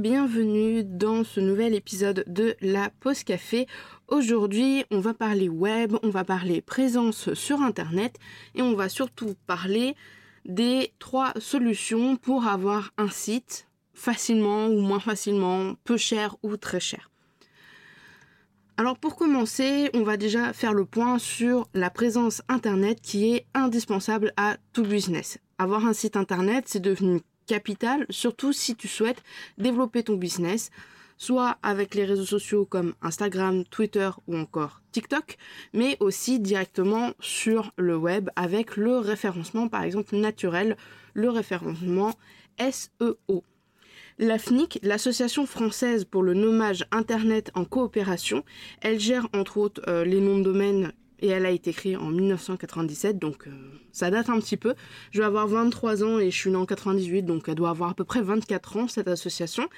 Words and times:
Bienvenue 0.00 0.82
dans 0.82 1.24
ce 1.24 1.40
nouvel 1.40 1.74
épisode 1.74 2.24
de 2.26 2.56
la 2.62 2.88
pause 3.00 3.22
café. 3.22 3.66
Aujourd'hui, 4.08 4.86
on 4.90 4.98
va 4.98 5.12
parler 5.12 5.50
web, 5.50 5.94
on 6.02 6.08
va 6.08 6.24
parler 6.24 6.62
présence 6.62 7.34
sur 7.34 7.60
internet 7.60 8.16
et 8.54 8.62
on 8.62 8.74
va 8.74 8.88
surtout 8.88 9.34
parler 9.46 9.94
des 10.46 10.94
trois 11.00 11.34
solutions 11.38 12.16
pour 12.16 12.46
avoir 12.46 12.92
un 12.96 13.10
site 13.10 13.68
facilement 13.92 14.68
ou 14.68 14.80
moins 14.80 15.00
facilement, 15.00 15.74
peu 15.84 15.98
cher 15.98 16.34
ou 16.42 16.56
très 16.56 16.80
cher. 16.80 17.10
Alors 18.78 18.96
pour 18.96 19.16
commencer, 19.16 19.90
on 19.92 20.02
va 20.02 20.16
déjà 20.16 20.54
faire 20.54 20.72
le 20.72 20.86
point 20.86 21.18
sur 21.18 21.68
la 21.74 21.90
présence 21.90 22.40
internet 22.48 23.02
qui 23.02 23.34
est 23.34 23.44
indispensable 23.52 24.32
à 24.38 24.56
tout 24.72 24.84
business. 24.84 25.36
Avoir 25.58 25.84
un 25.84 25.92
site 25.92 26.16
internet, 26.16 26.64
c'est 26.68 26.80
devenu 26.80 27.20
surtout 28.10 28.52
si 28.52 28.76
tu 28.76 28.88
souhaites 28.88 29.22
développer 29.58 30.02
ton 30.02 30.16
business, 30.16 30.70
soit 31.16 31.58
avec 31.62 31.94
les 31.94 32.04
réseaux 32.04 32.24
sociaux 32.24 32.64
comme 32.64 32.94
Instagram, 33.02 33.64
Twitter 33.64 34.10
ou 34.26 34.36
encore 34.36 34.80
TikTok, 34.92 35.36
mais 35.74 35.96
aussi 36.00 36.40
directement 36.40 37.12
sur 37.20 37.72
le 37.76 37.96
web 37.96 38.30
avec 38.36 38.76
le 38.76 38.98
référencement 38.98 39.68
par 39.68 39.82
exemple 39.82 40.16
naturel, 40.16 40.76
le 41.14 41.28
référencement 41.28 42.12
SEO. 42.58 43.44
L'AFNIC, 44.18 44.80
l'Association 44.82 45.46
française 45.46 46.04
pour 46.04 46.22
le 46.22 46.34
nommage 46.34 46.84
Internet 46.90 47.50
en 47.54 47.64
coopération, 47.64 48.44
elle 48.82 49.00
gère 49.00 49.26
entre 49.34 49.56
autres 49.56 49.82
euh, 49.88 50.04
les 50.04 50.20
noms 50.20 50.38
de 50.38 50.44
domaine 50.44 50.92
et 51.20 51.28
elle 51.28 51.46
a 51.46 51.50
été 51.50 51.72
créée 51.72 51.96
en 51.96 52.10
1997, 52.10 53.18
donc 53.18 53.46
euh, 53.46 53.50
ça 53.92 54.10
date 54.10 54.28
un 54.28 54.38
petit 54.40 54.56
peu. 54.56 54.74
Je 55.10 55.20
vais 55.20 55.26
avoir 55.26 55.46
23 55.46 56.02
ans 56.04 56.18
et 56.18 56.30
je 56.30 56.36
suis 56.36 56.50
née 56.50 56.56
en 56.56 56.66
98, 56.66 57.22
donc 57.22 57.48
elle 57.48 57.54
doit 57.54 57.70
avoir 57.70 57.90
à 57.90 57.94
peu 57.94 58.04
près 58.04 58.22
24 58.22 58.76
ans, 58.76 58.88
cette 58.88 59.08
association, 59.08 59.68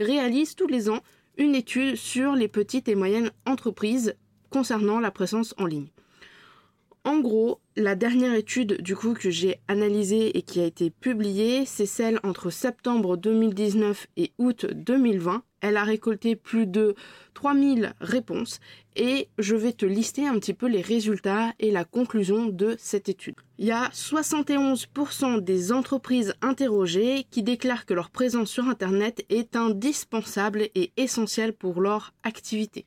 réalise 0.00 0.54
tous 0.54 0.66
les 0.66 0.90
ans 0.90 1.00
une 1.36 1.54
étude 1.54 1.96
sur 1.96 2.34
les 2.34 2.48
petites 2.48 2.88
et 2.88 2.94
moyennes 2.94 3.30
entreprises 3.46 4.14
concernant 4.50 4.98
la 5.00 5.10
présence 5.10 5.54
en 5.58 5.66
ligne. 5.66 5.88
En 7.08 7.20
gros, 7.20 7.58
la 7.74 7.94
dernière 7.94 8.34
étude 8.34 8.82
du 8.82 8.94
coup 8.94 9.14
que 9.14 9.30
j'ai 9.30 9.62
analysée 9.66 10.36
et 10.36 10.42
qui 10.42 10.60
a 10.60 10.66
été 10.66 10.90
publiée, 10.90 11.64
c'est 11.64 11.86
celle 11.86 12.20
entre 12.22 12.50
septembre 12.50 13.16
2019 13.16 14.08
et 14.18 14.32
août 14.36 14.66
2020. 14.66 15.42
Elle 15.62 15.78
a 15.78 15.84
récolté 15.84 16.36
plus 16.36 16.66
de 16.66 16.94
3000 17.32 17.94
réponses 18.02 18.60
et 18.94 19.28
je 19.38 19.56
vais 19.56 19.72
te 19.72 19.86
lister 19.86 20.26
un 20.26 20.34
petit 20.38 20.52
peu 20.52 20.66
les 20.66 20.82
résultats 20.82 21.54
et 21.58 21.70
la 21.70 21.86
conclusion 21.86 22.44
de 22.44 22.76
cette 22.78 23.08
étude. 23.08 23.36
Il 23.56 23.64
y 23.64 23.72
a 23.72 23.88
71% 23.88 25.40
des 25.40 25.72
entreprises 25.72 26.34
interrogées 26.42 27.24
qui 27.30 27.42
déclarent 27.42 27.86
que 27.86 27.94
leur 27.94 28.10
présence 28.10 28.50
sur 28.50 28.68
Internet 28.68 29.24
est 29.30 29.56
indispensable 29.56 30.68
et 30.74 30.92
essentielle 30.98 31.54
pour 31.54 31.80
leur 31.80 32.12
activité. 32.22 32.84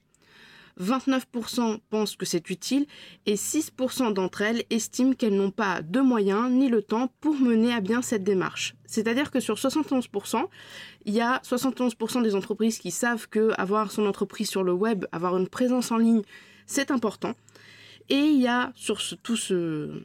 29% 0.81 1.79
pensent 1.89 2.15
que 2.15 2.25
c'est 2.25 2.49
utile 2.49 2.87
et 3.25 3.35
6% 3.35 4.13
d'entre 4.13 4.41
elles 4.41 4.63
estiment 4.69 5.13
qu'elles 5.13 5.35
n'ont 5.35 5.51
pas 5.51 5.81
de 5.81 5.99
moyens 5.99 6.49
ni 6.51 6.69
le 6.69 6.81
temps 6.81 7.11
pour 7.21 7.35
mener 7.35 7.73
à 7.73 7.81
bien 7.81 8.01
cette 8.01 8.23
démarche. 8.23 8.75
C'est-à-dire 8.85 9.31
que 9.31 9.39
sur 9.39 9.55
71%, 9.55 10.45
il 11.05 11.13
y 11.13 11.21
a 11.21 11.39
71% 11.43 12.23
des 12.23 12.35
entreprises 12.35 12.79
qui 12.79 12.91
savent 12.91 13.27
que 13.29 13.51
avoir 13.57 13.91
son 13.91 14.05
entreprise 14.05 14.49
sur 14.49 14.63
le 14.63 14.73
web, 14.73 15.05
avoir 15.11 15.37
une 15.37 15.47
présence 15.47 15.91
en 15.91 15.97
ligne, 15.97 16.23
c'est 16.65 16.91
important. 16.91 17.33
Et 18.09 18.15
il 18.15 18.41
y 18.41 18.47
a 18.47 18.71
sur 18.75 18.99
tout 19.23 19.37
ce 19.37 20.03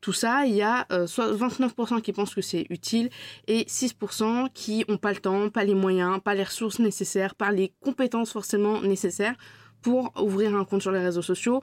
tout 0.00 0.12
ça, 0.12 0.44
il 0.46 0.54
y 0.54 0.62
a 0.62 0.84
29% 0.90 1.94
euh, 1.94 2.00
qui 2.00 2.12
pensent 2.12 2.34
que 2.34 2.40
c'est 2.42 2.66
utile 2.70 3.08
et 3.46 3.62
6% 3.62 4.48
qui 4.52 4.84
n'ont 4.88 4.96
pas 4.96 5.12
le 5.12 5.18
temps, 5.18 5.48
pas 5.48 5.62
les 5.62 5.76
moyens, 5.76 6.20
pas 6.20 6.34
les 6.34 6.42
ressources 6.42 6.80
nécessaires, 6.80 7.36
pas 7.36 7.52
les 7.52 7.72
compétences 7.80 8.32
forcément 8.32 8.80
nécessaires 8.80 9.36
pour 9.82 10.12
ouvrir 10.20 10.54
un 10.56 10.64
compte 10.64 10.82
sur 10.82 10.92
les 10.92 11.00
réseaux 11.00 11.22
sociaux, 11.22 11.62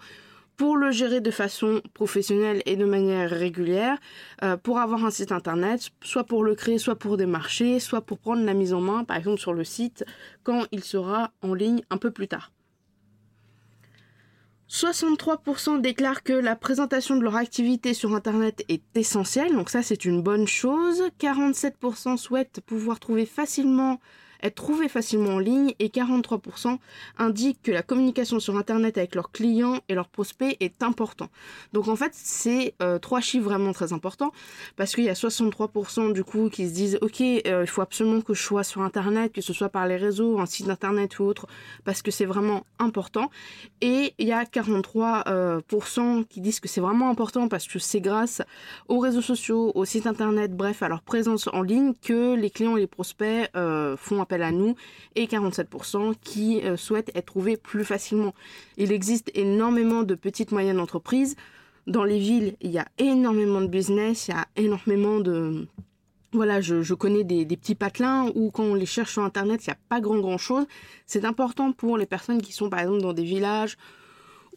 pour 0.59 0.75
le 0.75 0.91
gérer 0.91 1.22
de 1.22 1.31
façon 1.31 1.81
professionnelle 1.94 2.62
et 2.66 2.75
de 2.75 2.84
manière 2.84 3.30
régulière, 3.30 3.97
euh, 4.44 4.57
pour 4.57 4.80
avoir 4.80 5.06
un 5.06 5.09
site 5.09 5.31
internet, 5.31 5.90
soit 6.03 6.25
pour 6.25 6.44
le 6.44 6.53
créer, 6.53 6.78
soit 6.78 6.97
pour 6.97 7.16
démarcher, 7.16 7.80
soit 7.80 8.02
pour 8.02 8.19
prendre 8.19 8.44
la 8.44 8.53
mise 8.53 8.74
en 8.74 8.81
main, 8.81 9.06
par 9.06 9.16
exemple 9.16 9.40
sur 9.40 9.53
le 9.53 9.63
site, 9.63 10.03
quand 10.44 10.66
il 10.74 10.84
sera 10.84 11.31
en 11.41 11.53
ligne 11.53 11.81
un 11.90 11.97
peu 11.97 12.12
plus 12.12 12.28
tard. 12.28 12.52
63% 14.69 15.80
déclarent 15.80 16.24
que 16.24 16.34
la 16.34 16.57
présentation 16.57 17.16
de 17.16 17.24
leur 17.24 17.38
activité 17.38 17.94
sur 17.94 18.13
Internet 18.13 18.63
est 18.68 18.84
essentielle, 18.96 19.53
donc 19.53 19.69
ça 19.69 19.81
c'est 19.81 20.03
une 20.03 20.22
bonne 20.22 20.46
chose. 20.46 21.03
47% 21.19 22.18
souhaitent 22.18 22.59
pouvoir 22.66 23.00
trouver 23.00 23.25
facilement 23.25 24.00
être 24.41 24.55
trouvés 24.55 24.89
facilement 24.89 25.35
en 25.35 25.39
ligne 25.39 25.73
et 25.79 25.89
43% 25.89 26.77
indiquent 27.17 27.61
que 27.63 27.72
la 27.72 27.81
communication 27.81 28.39
sur 28.39 28.57
Internet 28.57 28.97
avec 28.97 29.16
leurs 29.16 29.31
clients 29.31 29.79
et 29.89 29.95
leurs 29.95 30.07
prospects 30.07 30.55
est 30.59 30.83
important. 30.83 31.29
Donc 31.73 31.88
en 31.88 31.95
fait, 31.95 32.11
c'est 32.13 32.73
euh, 32.81 33.00
trois 33.00 33.22
chiffres 33.22 33.45
vraiment 33.45 33.73
très 33.73 33.94
importants 33.94 34.31
parce 34.75 34.95
qu'il 34.95 35.03
y 35.03 35.09
a 35.09 35.13
63% 35.13 36.13
du 36.13 36.23
coup 36.23 36.50
qui 36.50 36.67
se 36.67 36.73
disent 36.73 36.97
ok, 37.01 37.22
euh, 37.22 37.61
il 37.63 37.67
faut 37.67 37.81
absolument 37.81 38.22
que 38.22 38.33
je 38.33 38.41
sois 38.41 38.63
sur 38.63 38.81
Internet, 38.81 39.33
que 39.33 39.41
ce 39.41 39.53
soit 39.53 39.69
par 39.69 39.88
les 39.88 39.97
réseaux, 39.97 40.39
un 40.39 40.45
site 40.45 40.69
Internet 40.69 41.19
ou 41.19 41.23
autre, 41.23 41.47
parce 41.83 42.01
que 42.01 42.11
c'est 42.11 42.25
vraiment 42.25 42.66
important. 42.79 43.29
Et 43.81 44.13
il 44.17 44.27
y 44.27 44.31
a 44.31 44.44
43% 44.44 45.23
euh, 45.27 46.23
qui 46.29 46.41
disent 46.41 46.59
que 46.59 46.67
c'est 46.67 46.81
vraiment 46.81 47.09
important 47.09 47.47
parce 47.47 47.67
que 47.67 47.79
c'est 47.79 48.01
grâce 48.01 48.41
aux 48.88 49.00
réseaux 49.00 49.21
sociaux, 49.21 49.71
aux 49.75 49.85
sites 49.85 50.07
Internet, 50.07 50.56
bref, 50.56 50.83
à 50.83 50.88
leur 50.88 51.01
présence 51.01 51.47
en 51.51 51.61
ligne 51.61 51.94
que 51.94 52.35
les 52.35 52.50
clients 52.50 52.77
et 52.77 52.81
les 52.81 52.88
prospects 52.88 53.50
font 53.97 54.21
à 54.38 54.51
nous 54.51 54.75
et 55.16 55.25
47% 55.25 56.16
qui 56.22 56.62
euh, 56.62 56.78
souhaitent 56.78 57.12
être 57.16 57.25
trouvés 57.25 57.57
plus 57.57 57.84
facilement. 57.84 58.34
Il 58.78 58.91
existe 58.91 59.31
énormément 59.35 60.03
de 60.03 60.16
petites 60.16 60.51
moyennes 60.51 60.79
entreprises. 60.79 61.35
Dans 61.88 62.03
les 62.03 62.19
villes, 62.19 62.56
il 62.62 62.72
y 62.72 62.78
a 62.78 62.88
énormément 62.97 63.62
de 63.62 63.68
business, 63.68 64.28
il 64.28 64.31
y 64.31 64.38
a 64.38 64.47
énormément 64.56 65.19
de... 65.19 65.68
Voilà, 66.31 66.62
je, 66.62 66.94
connais 66.94 67.23
des, 67.23 67.44
des, 67.44 67.57
petits 67.57 67.73
patelins 67.73 68.31
où 68.35 68.51
quand 68.51 68.63
on 68.63 68.75
les 68.75 68.85
cherche 68.85 69.13
sur 69.13 69.23
Internet, 69.23 69.66
il 69.66 69.72
n'y 69.72 69.73
a 69.73 69.79
pas 69.89 70.00
grand 70.00 70.19
grand 70.19 70.38
chose. 70.38 70.68
C'est 71.07 71.25
important 71.25 71.72
pour 71.72 71.97
les 71.97 72.06
personnes 72.06 72.39
qui 72.39 72.53
sont 72.53 72.69
par 72.69 72.81
exemple 72.81 73.01
dans 73.01 73.13
des 73.13 73.23
villages 73.23 73.78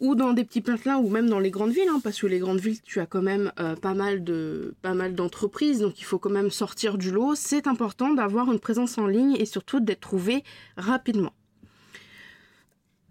ou 0.03 0.17
dans 0.17 0.33
des 0.33 0.45
petits 0.45 0.61
patelins 0.61 0.99
ou 0.99 1.09
même 1.09 1.31
dans 1.31 1.39
les 1.39 1.53
grandes 1.53 1.71
villes, 1.71 1.89
hein, 1.89 2.01
parce 2.03 2.21
que 2.21 2.27
les 2.27 2.41
grandes 2.41 2.59
villes, 2.59 2.83
tu 2.83 2.99
as 2.99 3.07
quand 3.07 3.23
même 3.23 3.53
euh, 3.61 3.77
pas 3.77 3.95
mal 3.95 4.25
de 4.25 4.75
d'entreprises, 4.83 5.79
donc 5.79 6.01
il 6.01 6.05
faut 6.05 6.19
quand 6.19 6.31
même 6.31 6.51
sortir 6.51 6.99
du 6.99 7.13
lot. 7.13 7.35
C'est 7.37 7.69
important 7.69 8.13
d'avoir 8.13 8.53
une 8.53 8.59
présence 8.59 8.99
en 8.99 9.07
ligne 9.07 9.37
et 9.39 9.47
surtout 9.47 9.79
d'être 9.79 10.01
trouvé 10.01 10.43
rapidement. 10.77 11.33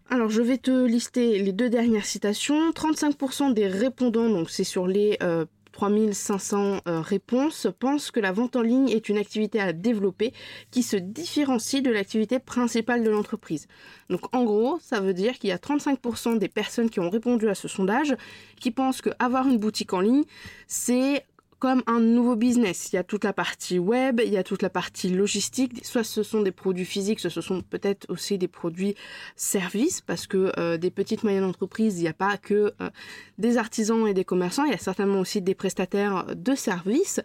Alors 0.09 0.29
je 0.29 0.41
vais 0.41 0.57
te 0.57 0.85
lister 0.85 1.41
les 1.41 1.53
deux 1.53 1.69
dernières 1.69 2.05
citations. 2.05 2.71
35% 2.71 3.53
des 3.53 3.67
répondants, 3.67 4.29
donc 4.29 4.49
c'est 4.49 4.65
sur 4.65 4.85
les 4.85 5.17
euh, 5.23 5.45
3500 5.71 6.81
euh, 6.87 7.01
réponses 7.01 7.67
pensent 7.79 8.11
que 8.11 8.19
la 8.19 8.31
vente 8.31 8.55
en 8.55 8.61
ligne 8.61 8.89
est 8.89 9.09
une 9.09 9.17
activité 9.17 9.59
à 9.59 9.73
développer 9.73 10.33
qui 10.69 10.83
se 10.83 10.97
différencie 10.97 11.81
de 11.81 11.91
l'activité 11.91 12.39
principale 12.39 13.03
de 13.03 13.09
l'entreprise. 13.09 13.67
Donc 14.09 14.33
en 14.35 14.43
gros, 14.43 14.79
ça 14.81 14.99
veut 14.99 15.13
dire 15.13 15.39
qu'il 15.39 15.49
y 15.49 15.53
a 15.53 15.57
35% 15.57 16.37
des 16.37 16.49
personnes 16.49 16.89
qui 16.89 16.99
ont 16.99 17.09
répondu 17.09 17.49
à 17.49 17.55
ce 17.55 17.67
sondage 17.67 18.15
qui 18.59 18.71
pensent 18.71 19.01
qu'avoir 19.01 19.47
une 19.47 19.57
boutique 19.57 19.93
en 19.93 20.01
ligne, 20.01 20.23
c'est 20.67 21.25
comme 21.61 21.83
un 21.85 21.99
nouveau 21.99 22.35
business. 22.35 22.89
Il 22.91 22.95
y 22.95 22.99
a 22.99 23.03
toute 23.03 23.23
la 23.23 23.33
partie 23.33 23.77
web, 23.77 24.19
il 24.25 24.33
y 24.33 24.37
a 24.37 24.43
toute 24.43 24.63
la 24.63 24.71
partie 24.71 25.09
logistique. 25.09 25.85
Soit 25.85 26.03
ce 26.03 26.23
sont 26.23 26.41
des 26.41 26.51
produits 26.51 26.85
physiques, 26.85 27.19
ce 27.19 27.29
sont 27.29 27.61
peut-être 27.61 28.07
aussi 28.09 28.39
des 28.39 28.47
produits 28.47 28.95
services, 29.35 30.01
parce 30.01 30.25
que 30.25 30.51
euh, 30.57 30.77
des 30.77 30.89
petites 30.89 31.23
moyennes 31.23 31.43
entreprises, 31.43 31.99
il 31.99 32.01
n'y 32.01 32.07
a 32.07 32.13
pas 32.13 32.37
que 32.37 32.73
euh, 32.81 32.89
des 33.37 33.57
artisans 33.57 34.07
et 34.07 34.15
des 34.15 34.25
commerçants, 34.25 34.65
il 34.65 34.71
y 34.71 34.73
a 34.73 34.79
certainement 34.79 35.19
aussi 35.19 35.39
des 35.39 35.53
prestataires 35.53 36.25
de 36.35 36.55
services. 36.55 37.21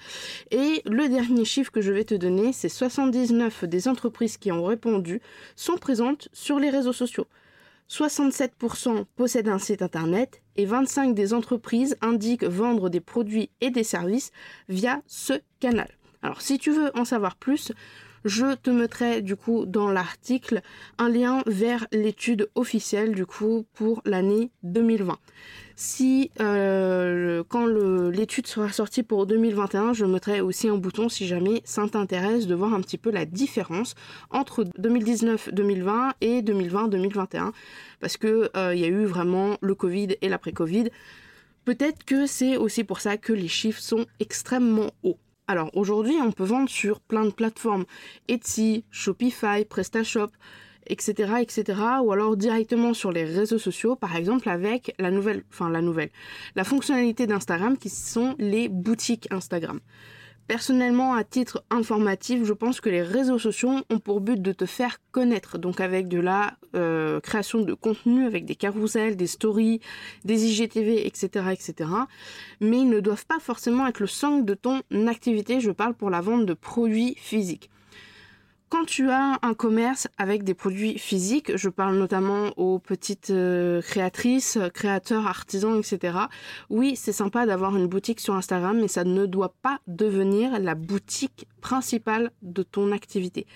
Et 0.51 0.83
le 0.85 1.09
dernier 1.09 1.47
chiffre 1.47 1.73
que 1.73 1.81
je 1.81 1.91
vais 1.91 2.05
te 2.05 2.15
donner, 2.15 2.53
c'est 2.53 2.69
79 2.69 3.65
des 3.65 3.89
entreprises 3.89 4.37
qui 4.37 4.53
ont 4.53 4.65
répondu 4.65 5.23
sont 5.57 5.79
présentes 5.79 6.29
sur 6.35 6.59
les 6.59 6.69
réseaux 6.69 6.93
sociaux. 6.93 7.27
67% 7.89 9.07
possèdent 9.17 9.49
un 9.49 9.59
site 9.59 9.81
internet 9.81 10.43
et 10.57 10.67
25 10.67 11.15
des 11.15 11.35
entreprises 11.35 11.97
indiquent 12.01 12.45
vendre 12.45 12.89
des 12.89 13.01
produits 13.01 13.51
et 13.61 13.71
des 13.71 13.85
services 13.85 14.31
via 14.69 15.03
ce 15.07 15.35
canal. 15.61 15.89
Alors 16.23 16.41
si 16.41 16.59
tu 16.59 16.71
veux 16.71 16.91
en 16.97 17.05
savoir 17.05 17.37
plus, 17.37 17.73
Je 18.27 18.57
te 18.57 18.71
mettrai 18.71 19.23
du 19.23 19.37
coup 19.37 19.67
dans 19.67 19.89
l'article 19.89 20.61
un 20.99 21.09
lien 21.09 21.43
vers 21.47 21.87
l'étude 21.93 22.51
officielle 22.57 23.15
du 23.15 23.25
coup 23.25 23.67
pour 23.73 24.03
l'année 24.05 24.51
2020. 24.65 25.17
Si 25.79 26.31
euh, 26.41 27.45
quand 27.51 27.67
l'étude 27.67 28.47
sera 28.47 28.73
sortie 28.73 29.03
pour 29.03 29.27
2021, 29.27 29.93
je 29.93 30.07
mettrai 30.07 30.41
aussi 30.41 30.71
un 30.71 30.79
bouton 30.79 31.11
si 31.11 31.27
jamais 31.27 31.61
ça 31.65 31.87
t'intéresse 31.87 32.47
de 32.47 32.55
voir 32.55 32.73
un 32.73 32.81
petit 32.81 32.97
peu 32.97 33.11
la 33.11 33.27
différence 33.27 33.95
entre 34.31 34.65
2019-2020 34.65 36.13
et 36.23 36.41
2020-2021 36.41 37.53
parce 38.01 38.17
que 38.17 38.51
euh, 38.57 38.75
il 38.75 38.81
y 38.81 38.85
a 38.85 38.89
eu 38.89 39.05
vraiment 39.05 39.59
le 39.61 39.75
Covid 39.75 40.17
et 40.23 40.31
l'après-Covid. 40.31 40.89
Peut-être 41.67 42.05
que 42.05 42.27
c'est 42.27 42.57
aussi 42.57 42.83
pour 42.83 43.01
ça 43.01 43.19
que 43.19 43.35
les 43.35 43.49
chiffres 43.49 43.83
sont 43.83 44.07
extrêmement 44.19 44.93
hauts. 45.03 45.19
Alors 45.47 45.71
aujourd'hui, 45.77 46.15
on 46.23 46.33
peut 46.33 46.45
vendre 46.45 46.71
sur 46.71 47.01
plein 47.01 47.27
de 47.27 47.31
plateformes 47.31 47.85
Etsy, 48.29 48.85
Shopify, 48.91 49.67
PrestaShop, 49.69 50.31
etc., 50.89 51.35
etc. 51.41 51.81
Ou 52.03 52.13
alors 52.13 52.37
directement 52.37 52.95
sur 52.95 53.13
les 53.13 53.25
réseaux 53.25 53.59
sociaux, 53.59 53.97
par 53.97 54.17
exemple 54.17 54.49
avec 54.49 54.95
la 54.99 55.11
nouvelle, 55.11 55.45
enfin 55.51 55.71
la 55.71 55.83
nouvelle, 55.83 56.11
la 56.55 56.65
fonctionnalité 56.65 57.27
d'Instagram 57.27 57.77
qui 57.77 57.91
sont 57.91 58.35
les 58.39 58.69
boutiques 58.69 59.29
Instagram. 59.31 59.81
Personnellement, 60.47 61.15
à 61.15 61.25
titre 61.25 61.65
informatif, 61.71 62.45
je 62.45 62.53
pense 62.53 62.81
que 62.81 62.89
les 62.89 63.03
réseaux 63.03 63.39
sociaux 63.39 63.81
ont 63.91 63.99
pour 63.99 64.21
but 64.21 64.41
de 64.41 64.53
te 64.53 64.65
faire 64.65 64.99
connaître, 65.11 65.59
donc 65.59 65.81
avec 65.81 66.07
de 66.07 66.21
la 66.21 66.55
euh, 66.77 67.19
création 67.19 67.63
de 67.63 67.75
contenu, 67.75 68.27
avec 68.27 68.45
des 68.45 68.55
carousels, 68.55 69.17
des 69.17 69.27
stories, 69.27 69.81
des 70.25 70.47
IGTV, 70.47 71.05
etc., 71.05 71.47
etc. 71.51 71.91
Mais 72.61 72.79
ils 72.79 72.89
ne 72.89 73.01
doivent 73.01 73.27
pas 73.27 73.41
forcément 73.41 73.89
être 73.89 73.99
le 73.99 74.07
centre 74.07 74.45
de 74.45 74.55
ton 74.55 74.83
activité. 75.09 75.59
Je 75.59 75.73
parle 75.73 75.95
pour 75.95 76.11
la 76.11 76.21
vente 76.21 76.47
de 76.47 76.55
produits 76.55 77.17
physiques 77.17 77.69
quand 78.69 78.85
tu 78.85 79.11
as 79.11 79.39
un 79.43 79.55
commerce 79.55 80.09
avec 80.19 80.43
des 80.43 80.55
produits 80.55 80.99
physiques, 80.99 81.57
je 81.57 81.69
parle 81.69 81.97
notamment 81.97 82.49
aux 82.57 82.79
petites 82.79 83.31
euh, 83.31 83.81
créatrices, 83.81 84.59
créateurs, 84.75 85.27
artisans, 85.27 85.79
etc. 85.79 86.19
Oui, 86.69 86.97
c'est 86.97 87.13
sympa 87.13 87.47
d'avoir 87.47 87.77
une 87.77 87.87
boutique 87.87 88.21
sur 88.21 88.35
Instagram, 88.35 88.79
mais 88.81 88.89
ça 88.89 89.05
ne 89.05 89.27
doit 89.27 89.55
pas 89.63 89.81
devenir 89.87 90.59
la 90.59 90.75
boutique 90.75 91.47
principale 91.61 92.33
de 92.43 92.63
ton 92.63 92.93
activité. 92.93 93.47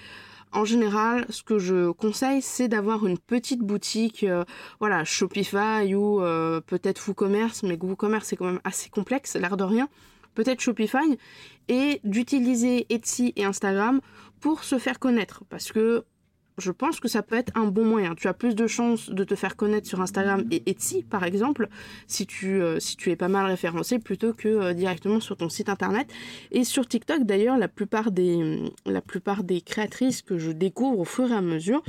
En 0.52 0.64
général, 0.64 1.26
ce 1.28 1.44
que 1.44 1.58
je 1.58 1.90
conseille, 1.92 2.42
c'est 2.42 2.66
d'avoir 2.66 3.06
une 3.06 3.18
petite 3.18 3.60
boutique, 3.60 4.24
euh, 4.24 4.44
voilà, 4.80 5.04
Shopify 5.04 5.94
ou 5.94 6.20
euh, 6.22 6.60
peut-être 6.60 7.06
WooCommerce, 7.06 7.62
mais 7.62 7.78
WooCommerce 7.80 8.26
c'est 8.26 8.36
quand 8.36 8.46
même 8.46 8.60
assez 8.64 8.90
complexe, 8.90 9.36
l'air 9.36 9.56
de 9.56 9.64
rien. 9.64 9.88
Peut-être 10.34 10.60
Shopify 10.60 11.18
et 11.68 12.00
d'utiliser 12.02 12.86
Etsy 12.88 13.32
et 13.36 13.44
Instagram 13.44 14.00
pour 14.40 14.64
se 14.64 14.78
faire 14.78 14.98
connaître 14.98 15.44
parce 15.48 15.72
que 15.72 16.04
je 16.60 16.70
pense 16.70 17.00
que 17.00 17.08
ça 17.08 17.22
peut 17.22 17.36
être 17.36 17.52
un 17.56 17.66
bon 17.66 17.84
moyen. 17.84 18.14
Tu 18.14 18.28
as 18.28 18.34
plus 18.34 18.54
de 18.54 18.66
chances 18.66 19.10
de 19.10 19.24
te 19.24 19.34
faire 19.34 19.56
connaître 19.56 19.88
sur 19.88 20.00
Instagram 20.00 20.44
et 20.50 20.62
Etsy, 20.70 21.02
par 21.02 21.24
exemple, 21.24 21.68
si 22.06 22.26
tu, 22.26 22.60
euh, 22.60 22.78
si 22.78 22.96
tu 22.96 23.10
es 23.10 23.16
pas 23.16 23.28
mal 23.28 23.46
référencé, 23.46 23.98
plutôt 23.98 24.32
que 24.32 24.48
euh, 24.48 24.72
directement 24.74 25.20
sur 25.20 25.36
ton 25.36 25.48
site 25.48 25.68
internet. 25.68 26.08
Et 26.52 26.64
sur 26.64 26.86
TikTok, 26.86 27.24
d'ailleurs, 27.24 27.58
la 27.58 27.68
plupart 27.68 28.10
des, 28.10 28.70
la 28.86 29.00
plupart 29.00 29.42
des 29.42 29.60
créatrices 29.60 30.22
que 30.22 30.38
je 30.38 30.50
découvre 30.50 31.00
au 31.00 31.04
fur 31.04 31.30
et 31.30 31.34
à 31.34 31.40
mesure 31.40 31.82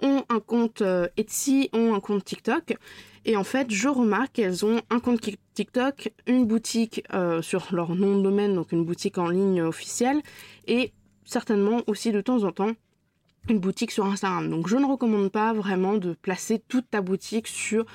ont 0.00 0.24
un 0.28 0.40
compte 0.40 0.82
euh, 0.82 1.08
Etsy, 1.16 1.70
ont 1.72 1.94
un 1.94 2.00
compte 2.00 2.24
TikTok. 2.24 2.76
Et 3.24 3.36
en 3.36 3.44
fait, 3.44 3.70
je 3.70 3.88
remarque 3.88 4.34
qu'elles 4.34 4.64
ont 4.64 4.80
un 4.90 5.00
compte 5.00 5.20
TikTok, 5.52 6.12
une 6.26 6.46
boutique 6.46 7.02
sur 7.42 7.66
leur 7.72 7.94
nom 7.94 8.16
de 8.16 8.22
domaine, 8.22 8.54
donc 8.54 8.72
une 8.72 8.84
boutique 8.86 9.18
en 9.18 9.28
ligne 9.28 9.60
officielle, 9.60 10.22
et 10.66 10.92
certainement 11.28 11.82
aussi 11.86 12.10
de 12.10 12.20
temps 12.20 12.42
en 12.44 12.52
temps 12.52 12.72
une 13.48 13.60
boutique 13.60 13.92
sur 13.92 14.04
Instagram. 14.06 14.50
Donc 14.50 14.68
je 14.68 14.76
ne 14.76 14.86
recommande 14.86 15.30
pas 15.30 15.52
vraiment 15.52 15.96
de 15.96 16.14
placer 16.14 16.62
toute 16.68 16.90
ta 16.90 17.00
boutique 17.00 17.46
sur 17.46 17.86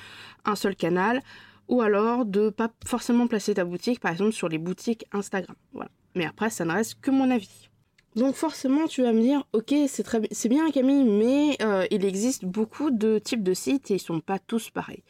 un 0.44 0.56
seul 0.56 0.74
canal 0.74 1.22
ou 1.68 1.82
alors 1.82 2.24
de 2.24 2.50
pas 2.50 2.70
forcément 2.86 3.26
placer 3.26 3.54
ta 3.54 3.64
boutique 3.64 4.00
par 4.00 4.12
exemple 4.12 4.32
sur 4.32 4.48
les 4.48 4.58
boutiques 4.58 5.04
Instagram. 5.12 5.56
Voilà. 5.72 5.90
Mais 6.14 6.26
après 6.26 6.50
ça 6.50 6.64
ne 6.64 6.72
reste 6.72 7.00
que 7.00 7.10
mon 7.10 7.30
avis. 7.30 7.68
Donc 8.16 8.36
forcément 8.36 8.86
tu 8.86 9.02
vas 9.02 9.12
me 9.12 9.20
dire 9.20 9.44
ok 9.52 9.74
c'est 9.88 10.04
très 10.04 10.20
c'est 10.30 10.48
bien 10.48 10.70
Camille 10.70 11.04
mais 11.04 11.56
euh, 11.62 11.86
il 11.90 12.04
existe 12.04 12.44
beaucoup 12.44 12.90
de 12.90 13.18
types 13.18 13.42
de 13.42 13.54
sites 13.54 13.90
et 13.90 13.94
ils 13.94 14.00
sont 14.00 14.20
pas 14.20 14.38
tous 14.38 14.70
pareils. 14.70 15.02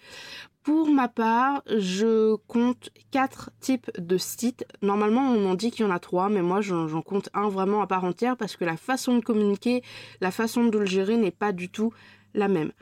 Pour 0.64 0.88
ma 0.88 1.08
part, 1.08 1.62
je 1.66 2.36
compte 2.46 2.88
quatre 3.10 3.50
types 3.60 3.90
de 3.98 4.16
sites. 4.16 4.64
Normalement, 4.80 5.20
on 5.20 5.50
en 5.50 5.54
dit 5.54 5.70
qu'il 5.70 5.84
y 5.84 5.88
en 5.88 5.92
a 5.92 5.98
trois, 5.98 6.30
mais 6.30 6.40
moi, 6.40 6.62
j'en 6.62 7.02
compte 7.02 7.28
un 7.34 7.50
vraiment 7.50 7.82
à 7.82 7.86
part 7.86 8.04
entière 8.04 8.34
parce 8.38 8.56
que 8.56 8.64
la 8.64 8.78
façon 8.78 9.18
de 9.18 9.22
communiquer, 9.22 9.82
la 10.22 10.30
façon 10.30 10.64
de 10.64 10.78
le 10.78 10.86
gérer 10.86 11.18
n'est 11.18 11.30
pas 11.30 11.52
du 11.52 11.68
tout 11.68 11.92
la 12.32 12.48
même. 12.48 12.72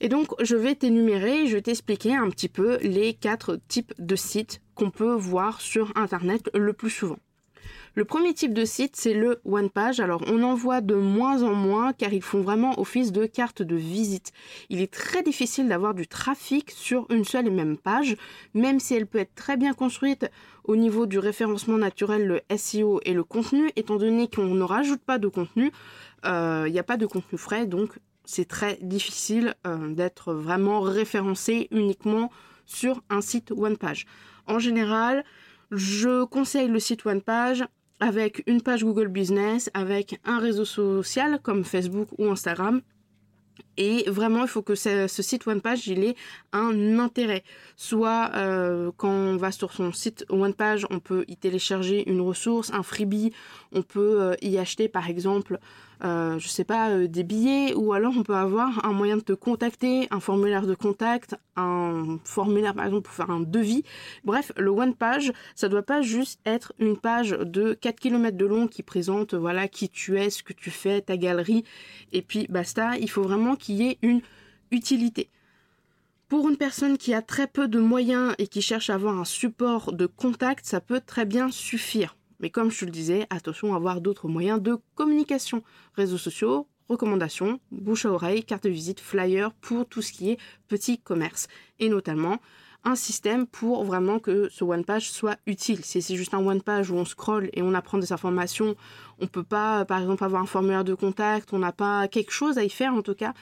Et 0.00 0.08
donc, 0.08 0.28
je 0.42 0.56
vais 0.56 0.76
t'énumérer, 0.76 1.46
je 1.46 1.56
vais 1.56 1.62
t'expliquer 1.62 2.14
un 2.14 2.30
petit 2.30 2.48
peu 2.48 2.78
les 2.78 3.12
quatre 3.12 3.60
types 3.68 3.92
de 3.98 4.16
sites 4.16 4.62
qu'on 4.74 4.90
peut 4.90 5.14
voir 5.14 5.60
sur 5.60 5.92
Internet 5.94 6.48
le 6.54 6.72
plus 6.72 6.90
souvent. 6.90 7.18
Le 7.96 8.04
premier 8.04 8.34
type 8.34 8.52
de 8.52 8.66
site, 8.66 8.94
c'est 8.94 9.14
le 9.14 9.40
one 9.46 9.70
page. 9.70 10.00
Alors, 10.00 10.22
on 10.26 10.42
en 10.42 10.52
voit 10.54 10.82
de 10.82 10.94
moins 10.94 11.42
en 11.42 11.54
moins 11.54 11.94
car 11.94 12.12
ils 12.12 12.20
font 12.20 12.42
vraiment 12.42 12.78
office 12.78 13.10
de 13.10 13.24
carte 13.24 13.62
de 13.62 13.74
visite. 13.74 14.32
Il 14.68 14.82
est 14.82 14.92
très 14.92 15.22
difficile 15.22 15.66
d'avoir 15.66 15.94
du 15.94 16.06
trafic 16.06 16.70
sur 16.72 17.06
une 17.08 17.24
seule 17.24 17.46
et 17.46 17.50
même 17.50 17.78
page, 17.78 18.18
même 18.52 18.80
si 18.80 18.94
elle 18.94 19.06
peut 19.06 19.20
être 19.20 19.34
très 19.34 19.56
bien 19.56 19.72
construite 19.72 20.30
au 20.64 20.76
niveau 20.76 21.06
du 21.06 21.18
référencement 21.18 21.78
naturel, 21.78 22.26
le 22.26 22.42
SEO 22.54 23.00
et 23.06 23.14
le 23.14 23.24
contenu, 23.24 23.70
étant 23.76 23.96
donné 23.96 24.28
qu'on 24.28 24.44
ne 24.44 24.62
rajoute 24.62 25.00
pas 25.00 25.16
de 25.16 25.28
contenu, 25.28 25.72
euh, 26.26 26.64
il 26.66 26.74
n'y 26.74 26.78
a 26.78 26.82
pas 26.82 26.98
de 26.98 27.06
contenu 27.06 27.38
frais, 27.38 27.64
donc 27.64 27.98
c'est 28.26 28.46
très 28.46 28.78
difficile 28.82 29.54
euh, 29.66 29.94
d'être 29.94 30.34
vraiment 30.34 30.82
référencé 30.82 31.68
uniquement 31.70 32.30
sur 32.66 33.02
un 33.08 33.22
site 33.22 33.52
one 33.52 33.78
page. 33.78 34.04
En 34.46 34.58
général, 34.58 35.24
je 35.70 36.24
conseille 36.24 36.68
le 36.68 36.78
site 36.78 37.06
one 37.06 37.22
page 37.22 37.64
avec 38.00 38.42
une 38.46 38.62
page 38.62 38.84
Google 38.84 39.08
Business, 39.08 39.70
avec 39.74 40.20
un 40.24 40.38
réseau 40.38 40.64
social 40.64 41.40
comme 41.42 41.64
Facebook 41.64 42.08
ou 42.18 42.30
Instagram. 42.30 42.82
Et 43.76 44.04
vraiment, 44.08 44.42
il 44.42 44.48
faut 44.48 44.62
que 44.62 44.74
ce, 44.74 45.06
site 45.08 45.46
one 45.46 45.60
page 45.60 45.86
il 45.86 46.04
ait 46.04 46.16
un 46.52 46.98
intérêt. 46.98 47.42
Soit 47.76 48.30
euh, 48.34 48.90
quand 48.96 49.10
on 49.10 49.36
va 49.36 49.52
sur 49.52 49.72
son 49.72 49.92
site 49.92 50.24
one 50.28 50.54
page, 50.54 50.86
on 50.90 51.00
peut 51.00 51.24
y 51.28 51.36
télécharger 51.36 52.08
une 52.08 52.20
ressource, 52.20 52.72
un 52.72 52.82
freebie, 52.82 53.32
on 53.72 53.82
peut 53.82 54.22
euh, 54.22 54.34
y 54.42 54.58
acheter 54.58 54.88
par 54.88 55.08
exemple 55.08 55.58
euh, 56.04 56.38
je 56.38 56.48
sais 56.48 56.64
pas, 56.64 57.06
des 57.06 57.22
billets, 57.22 57.74
ou 57.74 57.94
alors 57.94 58.12
on 58.16 58.22
peut 58.22 58.34
avoir 58.34 58.84
un 58.84 58.92
moyen 58.92 59.16
de 59.16 59.22
te 59.22 59.32
contacter, 59.32 60.06
un 60.10 60.20
formulaire 60.20 60.66
de 60.66 60.74
contact, 60.74 61.36
un 61.56 62.18
formulaire 62.22 62.74
par 62.74 62.84
exemple 62.84 63.04
pour 63.04 63.14
faire 63.14 63.30
un 63.30 63.40
devis. 63.40 63.82
Bref, 64.22 64.52
le 64.58 64.70
one 64.70 64.94
page, 64.94 65.32
ça 65.54 65.68
doit 65.70 65.82
pas 65.82 66.02
juste 66.02 66.38
être 66.44 66.74
une 66.78 66.98
page 66.98 67.30
de 67.30 67.72
4 67.72 67.98
km 67.98 68.36
de 68.36 68.44
long 68.44 68.68
qui 68.68 68.82
présente 68.82 69.32
voilà 69.34 69.68
qui 69.68 69.88
tu 69.88 70.18
es, 70.18 70.28
ce 70.28 70.42
que 70.42 70.52
tu 70.52 70.70
fais, 70.70 71.00
ta 71.00 71.16
galerie, 71.16 71.64
et 72.12 72.20
puis 72.20 72.46
basta. 72.50 72.98
Il 72.98 73.08
faut 73.08 73.22
vraiment 73.22 73.56
qu'il 73.66 73.76
y 73.76 73.88
ait 73.88 73.98
une 74.02 74.20
utilité. 74.70 75.28
Pour 76.28 76.48
une 76.48 76.56
personne 76.56 76.98
qui 76.98 77.14
a 77.14 77.22
très 77.22 77.48
peu 77.48 77.66
de 77.66 77.80
moyens 77.80 78.34
et 78.38 78.46
qui 78.46 78.62
cherche 78.62 78.90
à 78.90 78.94
avoir 78.94 79.18
un 79.18 79.24
support 79.24 79.92
de 79.92 80.06
contact, 80.06 80.66
ça 80.66 80.80
peut 80.80 81.00
très 81.04 81.24
bien 81.24 81.50
suffire. 81.50 82.16
Mais 82.38 82.50
comme 82.50 82.70
je 82.70 82.80
te 82.80 82.84
le 82.84 82.90
disais, 82.92 83.26
attention 83.30 83.72
à 83.72 83.76
avoir 83.76 84.00
d'autres 84.00 84.28
moyens 84.28 84.62
de 84.62 84.78
communication. 84.94 85.62
Réseaux 85.94 86.18
sociaux, 86.18 86.68
recommandations, 86.88 87.60
bouche 87.72 88.06
à 88.06 88.12
oreille, 88.12 88.44
carte 88.44 88.64
de 88.64 88.70
visite, 88.70 89.00
flyer 89.00 89.52
pour 89.52 89.86
tout 89.86 90.02
ce 90.02 90.12
qui 90.12 90.30
est 90.30 90.38
petit 90.68 90.98
commerce. 90.98 91.48
Et 91.80 91.88
notamment 91.88 92.38
un 92.86 92.94
système 92.94 93.46
pour 93.46 93.84
vraiment 93.84 94.20
que 94.20 94.48
ce 94.48 94.62
one 94.64 94.84
page 94.84 95.10
soit 95.10 95.36
utile. 95.46 95.84
Si 95.84 96.00
c'est 96.00 96.14
juste 96.14 96.34
un 96.34 96.46
one 96.46 96.62
page 96.62 96.90
où 96.90 96.94
on 96.94 97.04
scrolle 97.04 97.50
et 97.52 97.60
on 97.60 97.74
apprend 97.74 97.98
des 97.98 98.12
informations, 98.12 98.76
on 99.18 99.26
peut 99.26 99.42
pas 99.42 99.84
par 99.84 100.00
exemple 100.00 100.22
avoir 100.22 100.40
un 100.40 100.46
formulaire 100.46 100.84
de 100.84 100.94
contact, 100.94 101.52
on 101.52 101.58
n'a 101.58 101.72
pas 101.72 102.06
quelque 102.06 102.30
chose 102.30 102.58
à 102.58 102.64
y 102.64 102.70
faire 102.70 102.94
en 102.94 103.02
tout 103.02 103.16
cas. 103.16 103.34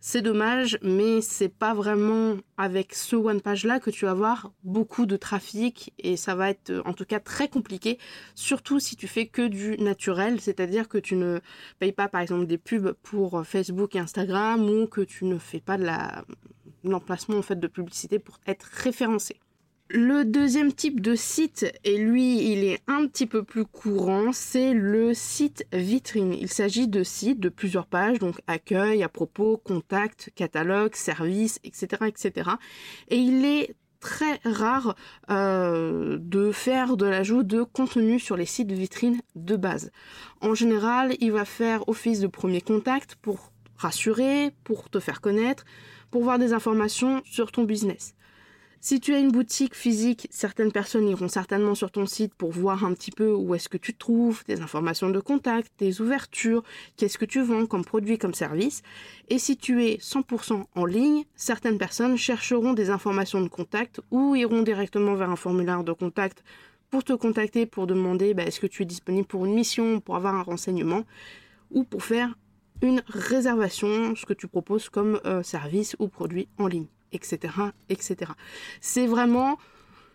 C'est 0.00 0.22
dommage, 0.22 0.78
mais 0.80 1.20
c'est 1.20 1.48
pas 1.48 1.74
vraiment 1.74 2.36
avec 2.56 2.94
ce 2.94 3.16
one 3.16 3.40
page 3.40 3.64
là 3.64 3.78
que 3.78 3.90
tu 3.90 4.06
vas 4.06 4.12
avoir 4.12 4.52
beaucoup 4.62 5.06
de 5.06 5.16
trafic 5.16 5.92
et 5.98 6.16
ça 6.16 6.34
va 6.34 6.50
être 6.50 6.82
en 6.86 6.92
tout 6.94 7.04
cas 7.04 7.20
très 7.20 7.48
compliqué, 7.48 7.98
surtout 8.36 8.78
si 8.78 8.96
tu 8.96 9.08
fais 9.08 9.26
que 9.26 9.46
du 9.46 9.76
naturel, 9.78 10.40
c'est-à-dire 10.40 10.88
que 10.88 10.98
tu 10.98 11.16
ne 11.16 11.40
payes 11.78 11.92
pas 11.92 12.08
par 12.08 12.20
exemple 12.20 12.46
des 12.46 12.58
pubs 12.58 12.92
pour 13.02 13.44
Facebook 13.44 13.96
et 13.96 13.98
Instagram 13.98 14.70
ou 14.70 14.86
que 14.86 15.00
tu 15.00 15.24
ne 15.24 15.36
fais 15.36 15.60
pas 15.60 15.76
de 15.76 15.84
l'emplacement 16.88 17.38
en 17.38 17.42
fait 17.42 17.58
de 17.58 17.66
publicité 17.66 18.18
pour 18.18 18.38
être 18.46 18.64
référencé. 18.64 19.36
Le 19.90 20.26
deuxième 20.26 20.74
type 20.74 21.00
de 21.00 21.14
site, 21.14 21.64
et 21.82 21.96
lui 21.96 22.52
il 22.52 22.62
est 22.62 22.80
un 22.88 23.06
petit 23.06 23.26
peu 23.26 23.42
plus 23.42 23.64
courant, 23.64 24.32
c'est 24.32 24.74
le 24.74 25.14
site 25.14 25.64
vitrine. 25.72 26.34
Il 26.34 26.50
s'agit 26.50 26.88
de 26.88 27.02
sites 27.02 27.40
de 27.40 27.48
plusieurs 27.48 27.86
pages, 27.86 28.18
donc 28.18 28.38
accueil, 28.46 29.02
à 29.02 29.08
propos, 29.08 29.56
contact, 29.56 30.30
catalogue, 30.34 30.94
service, 30.94 31.58
etc. 31.64 32.04
etc. 32.06 32.50
Et 33.08 33.16
il 33.16 33.46
est 33.46 33.74
très 34.00 34.40
rare 34.44 34.94
euh, 35.30 36.18
de 36.20 36.52
faire 36.52 36.98
de 36.98 37.06
l'ajout 37.06 37.42
de 37.42 37.62
contenu 37.62 38.20
sur 38.20 38.36
les 38.36 38.44
sites 38.44 38.70
vitrines 38.70 39.22
de 39.36 39.56
base. 39.56 39.90
En 40.42 40.54
général, 40.54 41.14
il 41.20 41.32
va 41.32 41.46
faire 41.46 41.88
office 41.88 42.20
de 42.20 42.26
premier 42.26 42.60
contact 42.60 43.16
pour 43.16 43.52
rassurer, 43.76 44.52
pour 44.64 44.90
te 44.90 45.00
faire 45.00 45.20
connaître, 45.20 45.64
pour 46.10 46.22
voir 46.22 46.38
des 46.38 46.52
informations 46.52 47.22
sur 47.24 47.52
ton 47.52 47.64
business. 47.64 48.14
Si 48.80 49.00
tu 49.00 49.12
as 49.12 49.18
une 49.18 49.32
boutique 49.32 49.74
physique, 49.74 50.28
certaines 50.30 50.70
personnes 50.70 51.08
iront 51.08 51.26
certainement 51.26 51.74
sur 51.74 51.90
ton 51.90 52.06
site 52.06 52.32
pour 52.34 52.52
voir 52.52 52.84
un 52.84 52.94
petit 52.94 53.10
peu 53.10 53.32
où 53.32 53.56
est-ce 53.56 53.68
que 53.68 53.76
tu 53.76 53.92
te 53.92 53.98
trouves, 53.98 54.44
des 54.46 54.60
informations 54.60 55.10
de 55.10 55.18
contact, 55.18 55.72
des 55.80 56.00
ouvertures, 56.00 56.62
qu'est-ce 56.96 57.18
que 57.18 57.24
tu 57.24 57.42
vends 57.42 57.66
comme 57.66 57.84
produit, 57.84 58.18
comme 58.18 58.34
service. 58.34 58.82
Et 59.28 59.40
si 59.40 59.56
tu 59.56 59.84
es 59.84 59.96
100% 59.96 60.64
en 60.72 60.84
ligne, 60.84 61.24
certaines 61.34 61.76
personnes 61.76 62.16
chercheront 62.16 62.72
des 62.72 62.90
informations 62.90 63.40
de 63.40 63.48
contact 63.48 64.00
ou 64.12 64.36
iront 64.36 64.62
directement 64.62 65.16
vers 65.16 65.30
un 65.30 65.36
formulaire 65.36 65.82
de 65.82 65.92
contact 65.92 66.44
pour 66.88 67.02
te 67.02 67.12
contacter, 67.14 67.66
pour 67.66 67.88
demander 67.88 68.32
bah, 68.32 68.44
est-ce 68.44 68.60
que 68.60 68.68
tu 68.68 68.84
es 68.84 68.86
disponible 68.86 69.26
pour 69.26 69.44
une 69.44 69.54
mission, 69.54 69.98
pour 69.98 70.14
avoir 70.14 70.36
un 70.36 70.42
renseignement 70.42 71.02
ou 71.72 71.82
pour 71.82 72.04
faire 72.04 72.38
une 72.82 73.02
réservation, 73.08 74.14
ce 74.14 74.26
que 74.26 74.34
tu 74.34 74.48
proposes 74.48 74.88
comme 74.88 75.20
euh, 75.24 75.42
service 75.42 75.96
ou 75.98 76.08
produit 76.08 76.48
en 76.58 76.66
ligne 76.66 76.86
etc. 77.12 77.54
etc. 77.88 78.32
C'est 78.80 79.06
vraiment 79.06 79.58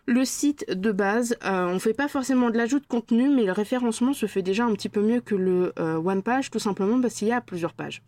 le 0.06 0.26
site 0.26 0.70
de 0.70 0.92
base. 0.92 1.38
Euh, 1.44 1.68
on 1.68 1.76
ne 1.76 1.80
fait 1.80 1.94
pas 1.94 2.08
forcément 2.08 2.50
de 2.50 2.58
l'ajout 2.58 2.80
de 2.80 2.86
contenu, 2.86 3.30
mais 3.30 3.44
le 3.44 3.52
référencement 3.52 4.14
se 4.14 4.26
fait 4.26 4.42
déjà 4.42 4.66
un 4.66 4.74
petit 4.74 4.90
peu 4.90 5.02
mieux 5.02 5.22
que 5.22 5.36
le 5.36 5.74
euh, 5.80 5.96
one 5.96 6.24
page, 6.24 6.52
tout 6.52 6.60
simplement 6.60 7.00
parce 7.02 7.16
qu'il 7.16 7.30
y 7.30 7.32
a 7.32 7.42
plusieurs 7.42 7.74
pages. 7.74 8.04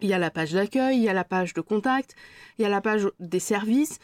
Il 0.00 0.08
y 0.08 0.12
a 0.12 0.18
la 0.18 0.30
page 0.30 0.52
d'accueil, 0.52 0.96
il 0.96 1.02
y 1.02 1.08
a 1.08 1.12
la 1.12 1.24
page 1.24 1.54
de 1.54 1.60
contact, 1.60 2.14
il 2.58 2.62
y 2.62 2.64
a 2.64 2.68
la 2.68 2.80
page 2.80 3.08
des 3.18 3.40
services. 3.40 3.98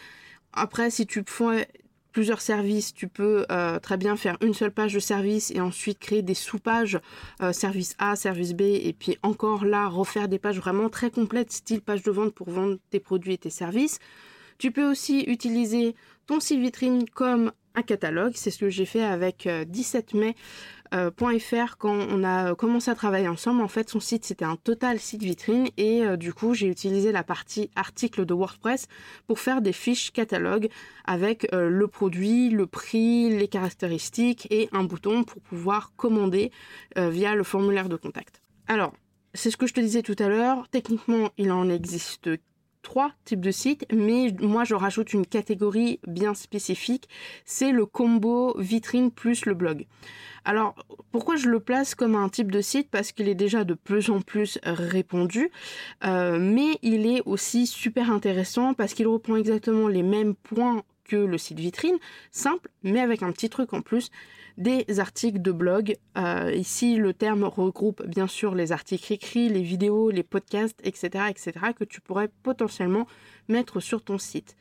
Après, 0.52 0.90
si 0.90 1.06
tu 1.06 1.22
fais 1.26 1.68
plusieurs 2.14 2.40
services, 2.40 2.94
tu 2.94 3.08
peux 3.08 3.44
euh, 3.50 3.80
très 3.80 3.96
bien 3.96 4.16
faire 4.16 4.38
une 4.40 4.54
seule 4.54 4.70
page 4.70 4.94
de 4.94 5.00
service 5.00 5.50
et 5.50 5.60
ensuite 5.60 5.98
créer 5.98 6.22
des 6.22 6.34
sous-pages 6.34 6.98
euh, 7.42 7.52
service 7.52 7.96
A, 7.98 8.14
service 8.14 8.54
B 8.54 8.62
et 8.62 8.94
puis 8.96 9.18
encore 9.22 9.64
là 9.64 9.88
refaire 9.88 10.28
des 10.28 10.38
pages 10.38 10.58
vraiment 10.58 10.88
très 10.88 11.10
complètes 11.10 11.50
style 11.50 11.82
page 11.82 12.04
de 12.04 12.12
vente 12.12 12.32
pour 12.32 12.48
vendre 12.48 12.78
tes 12.90 13.00
produits 13.00 13.34
et 13.34 13.38
tes 13.38 13.50
services. 13.50 13.98
Tu 14.58 14.70
peux 14.70 14.88
aussi 14.88 15.22
utiliser 15.22 15.96
ton 16.26 16.38
site 16.38 16.60
vitrine 16.60 17.04
comme 17.10 17.50
un 17.74 17.82
catalogue. 17.82 18.32
C'est 18.34 18.50
ce 18.50 18.58
que 18.58 18.70
j'ai 18.70 18.86
fait 18.86 19.02
avec 19.02 19.48
17 19.48 20.14
euh, 20.14 20.18
mai 20.18 20.36
euh, 20.94 21.10
.fr 21.38 21.76
quand 21.76 21.96
on 22.10 22.22
a 22.22 22.54
commencé 22.54 22.90
à 22.90 22.94
travailler 22.94 23.28
ensemble. 23.28 23.62
En 23.62 23.68
fait, 23.68 23.90
son 23.90 24.00
site 24.00 24.24
c'était 24.24 24.44
un 24.44 24.56
total 24.56 24.98
site 24.98 25.22
vitrine 25.22 25.68
et 25.76 26.04
euh, 26.04 26.16
du 26.16 26.32
coup 26.32 26.54
j'ai 26.54 26.68
utilisé 26.68 27.10
la 27.12 27.24
partie 27.24 27.70
article 27.74 28.24
de 28.24 28.34
WordPress 28.34 28.86
pour 29.26 29.40
faire 29.40 29.60
des 29.60 29.72
fiches 29.72 30.12
catalogue 30.12 30.68
avec 31.04 31.48
le 31.52 31.86
produit, 31.86 32.50
le 32.50 32.66
prix, 32.66 33.30
les 33.30 33.48
caractéristiques 33.48 34.46
et 34.50 34.68
un 34.72 34.84
bouton 34.84 35.24
pour 35.24 35.42
pouvoir 35.42 35.92
commander 35.96 36.50
via 36.96 37.34
le 37.34 37.42
formulaire 37.42 37.88
de 37.88 37.96
contact. 37.96 38.40
Alors, 38.68 38.94
c'est 39.34 39.50
ce 39.50 39.56
que 39.56 39.66
je 39.66 39.74
te 39.74 39.80
disais 39.80 40.02
tout 40.02 40.16
à 40.18 40.28
l'heure. 40.28 40.66
Techniquement, 40.70 41.30
il 41.36 41.52
en 41.52 41.68
existe 41.68 42.30
trois 42.84 43.10
types 43.24 43.40
de 43.40 43.50
sites, 43.50 43.84
mais 43.92 44.32
moi 44.40 44.62
je 44.62 44.76
rajoute 44.76 45.12
une 45.12 45.26
catégorie 45.26 45.98
bien 46.06 46.34
spécifique, 46.34 47.08
c'est 47.44 47.72
le 47.72 47.86
combo 47.86 48.54
vitrine 48.58 49.10
plus 49.10 49.46
le 49.46 49.54
blog. 49.54 49.86
Alors 50.44 50.76
pourquoi 51.10 51.34
je 51.36 51.48
le 51.48 51.58
place 51.58 51.96
comme 51.96 52.14
un 52.14 52.28
type 52.28 52.52
de 52.52 52.60
site? 52.60 52.90
Parce 52.90 53.10
qu'il 53.10 53.28
est 53.28 53.34
déjà 53.34 53.64
de 53.64 53.74
plus 53.74 54.10
en 54.10 54.20
plus 54.20 54.60
répandu, 54.62 55.50
euh, 56.04 56.38
mais 56.38 56.78
il 56.82 57.06
est 57.06 57.22
aussi 57.24 57.66
super 57.66 58.12
intéressant 58.12 58.74
parce 58.74 58.94
qu'il 58.94 59.08
reprend 59.08 59.36
exactement 59.36 59.88
les 59.88 60.02
mêmes 60.02 60.34
points 60.34 60.82
que 61.04 61.16
le 61.16 61.38
site 61.38 61.58
vitrine, 61.58 61.96
simple, 62.30 62.70
mais 62.82 63.00
avec 63.00 63.22
un 63.22 63.32
petit 63.32 63.50
truc 63.50 63.72
en 63.72 63.80
plus, 63.80 64.10
des 64.56 65.00
articles 65.00 65.42
de 65.42 65.52
blog. 65.52 65.96
Euh, 66.16 66.52
ici, 66.54 66.96
le 66.96 67.12
terme 67.12 67.44
regroupe 67.44 68.06
bien 68.06 68.26
sûr 68.26 68.54
les 68.54 68.72
articles 68.72 69.12
écrits, 69.12 69.48
les 69.48 69.62
vidéos, 69.62 70.10
les 70.10 70.22
podcasts, 70.22 70.78
etc., 70.84 71.24
etc., 71.28 71.52
que 71.76 71.84
tu 71.84 72.00
pourrais 72.00 72.28
potentiellement 72.42 73.06
mettre 73.48 73.80
sur 73.80 74.02
ton 74.02 74.18
site. 74.18 74.56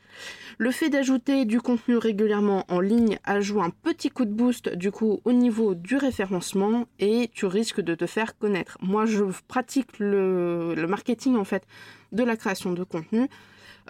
Le 0.58 0.70
fait 0.70 0.90
d'ajouter 0.90 1.44
du 1.44 1.60
contenu 1.60 1.96
régulièrement 1.96 2.64
en 2.68 2.80
ligne 2.80 3.18
ajoute 3.24 3.62
un 3.62 3.70
petit 3.70 4.10
coup 4.10 4.24
de 4.24 4.32
boost 4.32 4.68
du 4.68 4.90
coup 4.90 5.20
au 5.24 5.32
niveau 5.32 5.74
du 5.74 5.96
référencement 5.96 6.86
et 6.98 7.30
tu 7.32 7.46
risques 7.46 7.80
de 7.80 7.94
te 7.94 8.06
faire 8.06 8.36
connaître. 8.38 8.78
Moi, 8.80 9.06
je 9.06 9.24
pratique 9.48 9.98
le, 9.98 10.74
marketing 10.88 11.36
en 11.36 11.44
fait 11.44 11.64
de 12.12 12.22
la 12.22 12.36
création 12.36 12.72
de 12.72 12.84
contenu. 12.84 13.28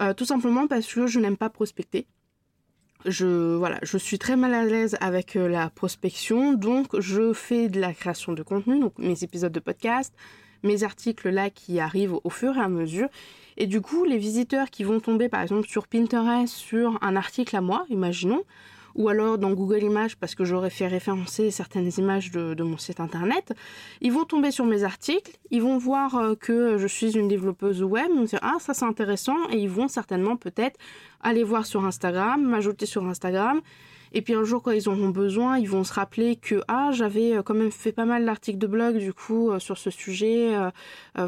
Euh, 0.00 0.12
tout 0.12 0.24
simplement 0.24 0.66
parce 0.66 0.92
que 0.92 1.06
je 1.06 1.20
n'aime 1.20 1.36
pas 1.36 1.50
prospecter 1.50 2.06
je 3.04 3.98
suis 3.98 4.18
très 4.18 4.36
mal 4.36 4.54
à 4.54 4.64
l'aise 4.64 4.96
avec 5.00 5.36
euh, 5.36 5.48
la 5.48 5.70
prospection, 5.70 6.54
donc 6.54 6.98
je 7.00 7.32
fais 7.32 7.68
de 7.68 7.80
la 7.80 7.92
création 7.92 8.32
de 8.32 8.42
contenu, 8.42 8.80
donc 8.80 8.98
mes 8.98 9.22
épisodes 9.22 9.52
de 9.52 9.60
podcast, 9.60 10.14
mes 10.62 10.82
articles 10.82 11.28
là 11.28 11.50
qui 11.50 11.80
arrivent 11.80 12.18
au 12.24 12.30
fur 12.30 12.56
et 12.56 12.60
à 12.60 12.68
mesure. 12.68 13.08
Et 13.56 13.66
du 13.66 13.80
coup, 13.80 14.04
les 14.04 14.18
visiteurs 14.18 14.70
qui 14.70 14.84
vont 14.84 15.00
tomber 15.00 15.28
par 15.28 15.42
exemple 15.42 15.68
sur 15.68 15.86
Pinterest 15.86 16.52
sur 16.52 16.98
un 17.02 17.16
article 17.16 17.54
à 17.56 17.60
moi, 17.60 17.84
imaginons, 17.90 18.42
ou 18.94 19.08
alors 19.08 19.38
dans 19.38 19.52
Google 19.52 19.82
Images 19.82 20.16
parce 20.16 20.34
que 20.34 20.44
j'aurais 20.44 20.70
fait 20.70 20.86
référencer 20.86 21.50
certaines 21.50 21.90
images 21.98 22.30
de, 22.30 22.62
mon 22.62 22.78
site 22.78 23.00
internet. 23.00 23.52
Ils 24.00 24.12
vont 24.12 24.24
tomber 24.24 24.50
sur 24.50 24.64
mes 24.64 24.84
articles, 24.84 25.32
ils 25.50 25.62
vont 25.62 25.78
voir 25.78 26.16
euh, 26.16 26.34
que 26.34 26.78
je 26.78 26.86
suis 26.86 27.16
une 27.16 27.28
développeuse 27.28 27.82
web, 27.82 28.06
ils 28.10 28.16
vont 28.16 28.24
dire 28.24 28.38
ah 28.42 28.56
ça 28.60 28.74
c'est 28.74 28.84
intéressant 28.84 29.36
et 29.50 29.58
ils 29.58 29.68
vont 29.68 29.88
certainement 29.88 30.36
peut-être 30.36 30.78
aller 31.22 31.42
voir 31.42 31.66
sur 31.66 31.84
Instagram, 31.84 32.42
m'ajouter 32.42 32.86
sur 32.86 33.04
Instagram. 33.04 33.60
Et 34.16 34.22
puis 34.22 34.34
un 34.34 34.44
jour, 34.44 34.62
quand 34.62 34.70
ils 34.70 34.88
auront 34.88 35.08
besoin, 35.08 35.58
ils 35.58 35.68
vont 35.68 35.82
se 35.82 35.92
rappeler 35.92 36.36
que 36.36 36.62
ah 36.68 36.90
j'avais 36.92 37.36
euh, 37.36 37.42
quand 37.42 37.54
même 37.54 37.72
fait 37.72 37.92
pas 37.92 38.04
mal 38.04 38.24
d'articles 38.24 38.58
de 38.58 38.68
blog 38.68 38.98
du 38.98 39.12
coup 39.12 39.50
euh, 39.50 39.58
sur 39.58 39.76
ce 39.76 39.90
sujet. 39.90 40.52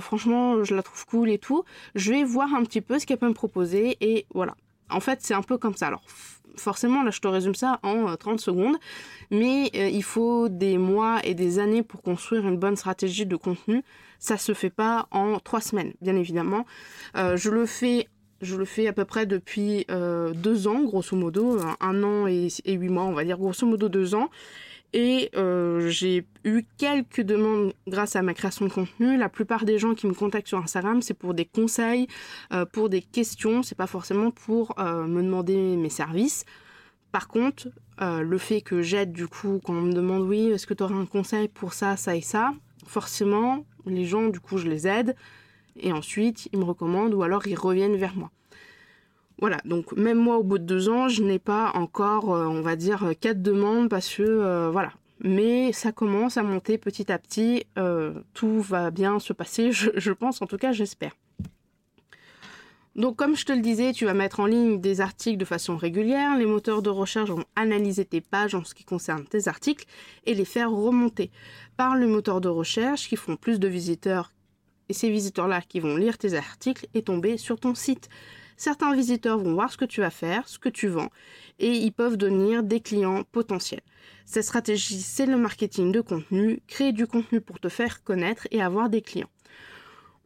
franchement, 0.00 0.62
je 0.62 0.74
la 0.74 0.82
trouve 0.82 1.04
cool 1.06 1.30
et 1.30 1.38
tout. 1.38 1.64
Je 1.94 2.12
vais 2.12 2.24
voir 2.24 2.54
un 2.54 2.62
petit 2.62 2.80
peu 2.80 2.98
ce 2.98 3.06
qu'elle 3.06 3.18
peut 3.18 3.28
me 3.28 3.34
proposer 3.34 3.96
et 4.00 4.26
voilà. 4.32 4.54
En 4.88 5.00
fait, 5.00 5.18
c'est 5.22 5.34
un 5.34 5.42
peu 5.42 5.58
comme 5.58 5.74
ça. 5.74 5.88
Alors 5.88 6.02
forcément, 6.60 7.02
là, 7.02 7.10
je 7.10 7.20
te 7.20 7.28
résume 7.28 7.54
ça 7.54 7.80
en 7.82 8.16
30 8.16 8.34
euh, 8.34 8.38
secondes, 8.38 8.76
mais 9.30 9.70
euh, 9.74 9.88
il 9.88 10.02
faut 10.02 10.48
des 10.48 10.78
mois 10.78 11.20
et 11.24 11.34
des 11.34 11.58
années 11.58 11.82
pour 11.82 12.02
construire 12.02 12.46
une 12.46 12.56
bonne 12.56 12.76
stratégie 12.76 13.26
de 13.26 13.36
contenu. 13.36 13.82
Ça 14.18 14.38
se 14.38 14.54
fait 14.54 14.70
pas 14.70 15.08
en 15.10 15.38
trois 15.38 15.60
semaines, 15.60 15.92
bien 16.00 16.16
évidemment. 16.16 16.64
Euh, 17.16 17.36
je 17.36 17.50
le 17.50 17.66
fais 17.66 18.08
je 18.42 18.56
le 18.56 18.66
fais 18.66 18.86
à 18.86 18.92
peu 18.92 19.06
près 19.06 19.24
depuis 19.24 19.86
deux 19.88 20.68
ans, 20.68 20.82
grosso 20.82 21.16
modo, 21.16 21.58
un 21.80 22.02
an 22.02 22.26
et, 22.26 22.48
huit 22.66 22.90
mois, 22.90 23.04
on 23.04 23.14
va 23.14 23.24
dire, 23.24 23.38
grosso 23.38 23.66
modo 23.66 23.88
deux 23.88 24.14
ans. 24.14 24.28
Et 24.98 25.28
euh, 25.36 25.90
j'ai 25.90 26.24
eu 26.44 26.62
quelques 26.78 27.20
demandes 27.20 27.74
grâce 27.86 28.16
à 28.16 28.22
ma 28.22 28.32
création 28.32 28.64
de 28.64 28.72
contenu. 28.72 29.18
La 29.18 29.28
plupart 29.28 29.66
des 29.66 29.78
gens 29.78 29.94
qui 29.94 30.06
me 30.06 30.14
contactent 30.14 30.48
sur 30.48 30.56
Instagram, 30.56 31.02
c'est 31.02 31.12
pour 31.12 31.34
des 31.34 31.44
conseils, 31.44 32.06
euh, 32.54 32.64
pour 32.64 32.88
des 32.88 33.02
questions. 33.02 33.62
C'est 33.62 33.74
pas 33.74 33.86
forcément 33.86 34.30
pour 34.30 34.74
euh, 34.78 35.06
me 35.06 35.22
demander 35.22 35.76
mes 35.76 35.90
services. 35.90 36.46
Par 37.12 37.28
contre, 37.28 37.68
le 37.98 38.38
fait 38.38 38.62
que 38.62 38.80
j'aide 38.82 39.12
du 39.12 39.26
coup, 39.26 39.60
quand 39.64 39.74
on 39.74 39.82
me 39.82 39.92
demande 39.92 40.22
oui, 40.22 40.48
est-ce 40.48 40.66
que 40.66 40.74
tu 40.74 40.82
aurais 40.82 40.94
un 40.94 41.06
conseil 41.06 41.48
pour 41.48 41.72
ça, 41.72 41.96
ça 41.96 42.16
et 42.16 42.20
ça, 42.20 42.52
forcément, 42.86 43.64
les 43.86 44.04
gens, 44.04 44.28
du 44.28 44.40
coup, 44.40 44.58
je 44.58 44.68
les 44.68 44.86
aide. 44.86 45.14
Et 45.76 45.92
ensuite, 45.92 46.48
ils 46.52 46.58
me 46.58 46.64
recommandent 46.64 47.14
ou 47.14 47.22
alors 47.22 47.46
ils 47.46 47.54
reviennent 47.54 47.96
vers 47.96 48.14
moi. 48.14 48.30
Voilà, 49.38 49.58
donc 49.66 49.92
même 49.92 50.18
moi 50.18 50.38
au 50.38 50.42
bout 50.42 50.58
de 50.58 50.64
deux 50.64 50.88
ans, 50.88 51.08
je 51.08 51.22
n'ai 51.22 51.38
pas 51.38 51.72
encore, 51.74 52.34
euh, 52.34 52.46
on 52.46 52.62
va 52.62 52.74
dire, 52.74 53.04
euh, 53.04 53.12
quatre 53.12 53.42
demandes 53.42 53.90
parce 53.90 54.14
que 54.14 54.22
euh, 54.22 54.70
voilà. 54.70 54.92
Mais 55.20 55.72
ça 55.72 55.92
commence 55.92 56.36
à 56.36 56.42
monter 56.42 56.76
petit 56.76 57.10
à 57.10 57.18
petit, 57.18 57.64
tout 58.34 58.60
va 58.60 58.90
bien 58.90 59.18
se 59.18 59.32
passer, 59.32 59.72
je, 59.72 60.12
pense, 60.12 60.42
en 60.42 60.46
tout 60.46 60.58
cas 60.58 60.72
j'espère. 60.72 61.16
Donc 62.96 63.16
comme 63.16 63.34
je 63.34 63.46
te 63.46 63.52
le 63.52 63.62
disais, 63.62 63.92
tu 63.92 64.04
vas 64.04 64.12
mettre 64.12 64.40
en 64.40 64.46
ligne 64.46 64.78
des 64.78 65.00
articles 65.00 65.38
de 65.38 65.46
façon 65.46 65.78
régulière, 65.78 66.36
les 66.36 66.44
moteurs 66.44 66.82
de 66.82 66.90
recherche 66.90 67.30
vont 67.30 67.46
analyser 67.56 68.04
tes 68.04 68.20
pages 68.20 68.54
en 68.54 68.62
ce 68.62 68.74
qui 68.74 68.84
concerne 68.84 69.24
tes 69.24 69.48
articles 69.48 69.86
et 70.26 70.34
les 70.34 70.44
faire 70.44 70.70
remonter 70.70 71.30
par 71.78 71.96
le 71.96 72.06
moteur 72.06 72.42
de 72.42 72.50
recherche 72.50 73.08
qui 73.08 73.16
font 73.16 73.36
plus 73.36 73.58
de 73.58 73.68
visiteurs 73.68 74.32
et 74.90 74.92
ces 74.92 75.10
visiteurs-là 75.10 75.62
qui 75.62 75.80
vont 75.80 75.96
lire 75.96 76.18
tes 76.18 76.34
articles 76.34 76.86
et 76.92 77.00
tomber 77.00 77.38
sur 77.38 77.58
ton 77.58 77.74
site. 77.74 78.10
Certains 78.56 78.94
visiteurs 78.94 79.38
vont 79.38 79.54
voir 79.54 79.70
ce 79.70 79.76
que 79.76 79.84
tu 79.84 80.00
vas 80.00 80.10
faire, 80.10 80.48
ce 80.48 80.58
que 80.58 80.68
tu 80.68 80.88
vends, 80.88 81.10
et 81.58 81.72
ils 81.72 81.92
peuvent 81.92 82.16
devenir 82.16 82.62
des 82.62 82.80
clients 82.80 83.22
potentiels. 83.24 83.82
Cette 84.24 84.44
stratégie, 84.44 85.00
c'est 85.00 85.26
le 85.26 85.36
marketing 85.36 85.92
de 85.92 86.00
contenu, 86.00 86.60
créer 86.66 86.92
du 86.92 87.06
contenu 87.06 87.40
pour 87.40 87.60
te 87.60 87.68
faire 87.68 88.02
connaître 88.02 88.48
et 88.50 88.62
avoir 88.62 88.88
des 88.88 89.02
clients. 89.02 89.30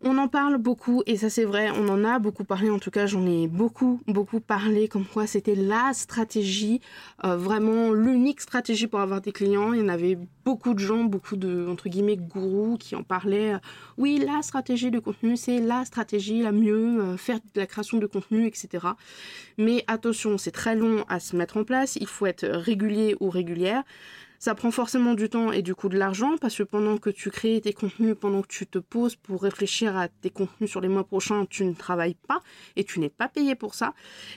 On 0.03 0.17
en 0.17 0.29
parle 0.29 0.57
beaucoup 0.57 1.03
et 1.05 1.19
ça 1.19 1.29
c'est 1.29 1.45
vrai, 1.45 1.71
on 1.73 1.87
en 1.91 2.05
a 2.07 2.19
beaucoup 2.19 2.45
parlé, 2.45 2.71
en 2.71 2.79
tout 2.79 2.91
cas 2.91 3.05
j'en 3.05 3.27
ai 3.27 3.47
beaucoup 3.49 4.01
beaucoup 4.07 4.41
parlé 4.41 4.89
comme 4.89 5.05
quoi 5.05 5.27
c'était 5.27 5.55
la 5.55 5.91
stratégie, 5.93 6.81
euh, 7.27 7.37
vraiment 7.37 7.93
l'unique 7.93 8.41
stratégie 8.41 8.87
pour 8.87 9.01
avoir 9.01 9.21
des 9.21 9.33
clients. 9.33 9.75
Il 9.75 9.81
y 9.81 9.83
en 9.83 9.89
avait 9.89 10.17
beaucoup 10.47 10.73
de 10.73 10.79
gens, 10.79 11.05
beaucoup 11.05 11.37
de 11.37 11.69
entre 11.69 11.91
guillemets 11.91 12.17
gourous 12.17 12.79
qui 12.79 12.97
en 12.97 13.03
parlaient. 13.03 13.57
oui, 13.99 14.25
la 14.25 14.41
stratégie 14.41 14.91
de 14.91 15.01
contenu 15.01 15.37
c'est 15.37 15.61
la 15.61 15.85
stratégie 15.85 16.41
la 16.41 16.53
mieux, 16.53 17.03
euh, 17.03 17.17
faire 17.19 17.37
de 17.55 17.61
la 17.61 17.67
création 17.67 17.99
de 17.99 18.07
contenu, 18.07 18.47
etc. 18.47 18.87
Mais 19.59 19.85
attention, 19.87 20.39
c'est 20.39 20.51
très 20.51 20.77
long 20.77 21.05
à 21.11 21.21
se 21.21 21.37
mettre 21.37 21.59
en 21.59 21.65
place, 21.65 21.97
il 22.01 22.07
faut 22.07 22.25
être 22.25 22.47
régulier 22.47 23.17
ou 23.21 23.29
régulière. 23.29 23.85
Ça 24.43 24.55
prend 24.55 24.71
forcément 24.71 25.13
du 25.13 25.29
temps 25.29 25.53
et 25.53 25.61
du 25.61 25.75
coup 25.75 25.91
de 25.91 25.99
l'argent 25.99 26.39
parce 26.41 26.57
que 26.57 26.63
pendant 26.63 26.97
que 26.97 27.11
tu 27.11 27.31
crées 27.31 27.61
tes 27.61 27.75
contenus, 27.75 28.17
pendant 28.19 28.41
que 28.41 28.49
tu 28.49 28.67
te 28.67 28.79
poses 28.79 29.15
pour 29.15 29.43
réfléchir 29.43 29.99
à 29.99 30.09
tes 30.09 30.31
contenus 30.31 30.71
sur 30.71 30.81
les 30.81 30.89
mois 30.89 31.05
prochains, 31.05 31.45
tu 31.45 31.63
ne 31.63 31.75
travailles 31.75 32.17
pas 32.27 32.41
et 32.75 32.85
tu 32.85 33.01
n'es 33.01 33.11
pas 33.11 33.29
payé 33.29 33.55
pour 33.55 33.75
ça. 33.75 33.93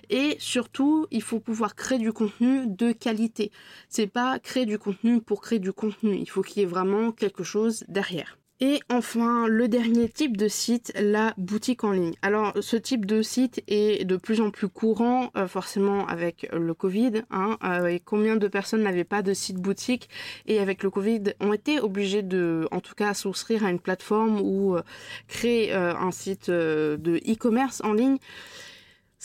Et 0.09 0.35
surtout, 0.39 1.07
il 1.09 1.21
faut 1.21 1.39
pouvoir 1.39 1.73
créer 1.73 1.99
du 1.99 2.11
contenu 2.11 2.67
de 2.67 2.91
qualité. 2.91 3.49
C'est 3.87 4.07
pas 4.07 4.39
créer 4.39 4.65
du 4.65 4.77
contenu 4.77 5.21
pour 5.21 5.39
créer 5.41 5.59
du 5.59 5.71
contenu. 5.71 6.17
Il 6.17 6.29
faut 6.29 6.41
qu'il 6.41 6.59
y 6.59 6.63
ait 6.63 6.67
vraiment 6.67 7.13
quelque 7.13 7.43
chose 7.45 7.85
derrière. 7.87 8.37
Et 8.59 8.79
enfin, 8.89 9.47
le 9.47 9.67
dernier 9.67 10.07
type 10.07 10.37
de 10.37 10.47
site, 10.47 10.93
la 10.95 11.33
boutique 11.37 11.83
en 11.83 11.91
ligne. 11.91 12.13
Alors, 12.21 12.53
ce 12.61 12.77
type 12.77 13.05
de 13.05 13.21
site 13.21 13.63
est 13.67 14.05
de 14.05 14.15
plus 14.15 14.41
en 14.41 14.51
plus 14.51 14.69
courant, 14.69 15.31
euh, 15.35 15.47
forcément 15.47 16.05
avec 16.07 16.47
le 16.53 16.73
Covid. 16.73 17.23
Hein, 17.31 17.57
euh, 17.63 17.97
combien 18.05 18.35
de 18.37 18.47
personnes 18.47 18.83
n'avaient 18.83 19.03
pas 19.03 19.23
de 19.23 19.33
site 19.33 19.57
boutique 19.57 20.07
et 20.45 20.59
avec 20.59 20.83
le 20.83 20.91
Covid 20.91 21.23
ont 21.41 21.51
été 21.51 21.79
obligés 21.79 22.21
de, 22.21 22.67
en 22.71 22.79
tout 22.79 22.93
cas, 22.95 23.13
souscrire 23.15 23.65
à 23.65 23.71
une 23.71 23.79
plateforme 23.79 24.39
ou 24.39 24.77
euh, 24.77 24.83
créer 25.27 25.73
un 25.73 26.11
site 26.11 26.49
de 26.49 27.19
e-commerce 27.27 27.81
en 27.83 27.93
ligne. 27.93 28.17